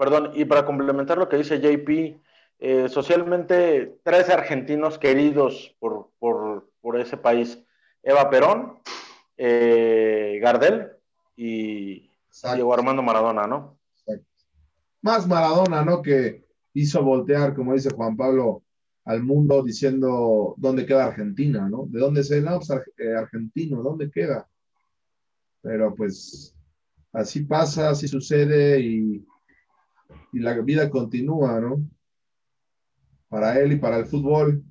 Perdón, 0.00 0.30
y 0.32 0.46
para 0.46 0.64
complementar 0.64 1.18
lo 1.18 1.28
que 1.28 1.36
dice 1.36 1.60
JP, 1.60 2.22
eh, 2.58 2.88
socialmente 2.88 3.98
tres 4.02 4.30
argentinos 4.30 4.98
queridos 4.98 5.76
por, 5.78 6.08
por, 6.18 6.70
por 6.80 6.98
ese 6.98 7.18
país, 7.18 7.62
Eva 8.02 8.30
Perón, 8.30 8.78
eh, 9.36 10.38
Gardel 10.40 10.92
y 11.36 12.10
llegó 12.56 12.72
Armando 12.72 13.02
Maradona, 13.02 13.46
¿no? 13.46 13.78
Más 15.02 15.28
Maradona, 15.28 15.84
¿no? 15.84 16.00
Que 16.00 16.46
hizo 16.72 17.02
voltear, 17.02 17.54
como 17.54 17.74
dice 17.74 17.90
Juan 17.90 18.16
Pablo, 18.16 18.62
al 19.04 19.22
mundo 19.22 19.62
diciendo 19.62 20.54
dónde 20.56 20.86
queda 20.86 21.08
Argentina, 21.08 21.68
¿no? 21.68 21.84
¿De 21.90 22.00
dónde 22.00 22.24
se 22.24 22.40
no, 22.40 22.58
pues, 22.58 22.70
argentino? 23.18 23.82
¿Dónde 23.82 24.10
queda? 24.10 24.48
Pero 25.60 25.94
pues 25.94 26.56
así 27.12 27.40
pasa, 27.40 27.90
así 27.90 28.08
sucede 28.08 28.80
y, 28.80 29.26
y 30.32 30.40
la 30.40 30.54
vida 30.60 30.90
continúa, 30.90 31.60
¿no? 31.60 31.80
Para 33.28 33.58
él 33.58 33.72
y 33.72 33.76
para 33.76 33.98
el 33.98 34.06
fútbol. 34.06 34.64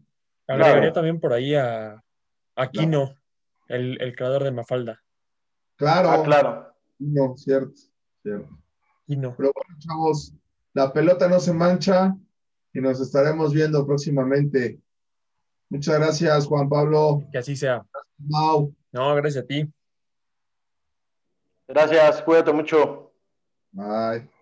Agregaría 0.47 0.93
también 0.93 1.19
por 1.19 1.33
ahí 1.33 1.55
a 1.55 2.03
Aquino, 2.55 3.15
el, 3.67 4.01
el 4.01 4.15
creador 4.15 4.43
de 4.43 4.51
Mafalda. 4.51 5.01
Claro. 5.75 6.09
Ah, 6.09 6.23
claro. 6.23 6.73
No, 6.97 7.37
cierto, 7.37 7.73
cierto. 8.21 8.49
Y 9.07 9.15
no. 9.15 9.33
Pero 9.37 9.51
bueno, 9.55 9.79
chavos, 9.79 10.33
la 10.73 10.91
pelota 10.91 11.27
no 11.27 11.39
se 11.39 11.53
mancha 11.53 12.15
y 12.73 12.81
nos 12.81 12.99
estaremos 12.99 13.53
viendo 13.53 13.85
próximamente. 13.85 14.79
Muchas 15.69 15.99
gracias, 15.99 16.45
Juan 16.47 16.67
Pablo. 16.67 17.23
Que 17.31 17.37
así 17.37 17.55
sea. 17.55 17.85
Mau. 18.17 18.73
No, 18.91 19.15
gracias 19.15 19.43
a 19.43 19.47
ti. 19.47 19.71
Gracias, 21.67 22.21
cuídate 22.23 22.51
mucho. 22.51 23.13
Bye. 23.71 24.38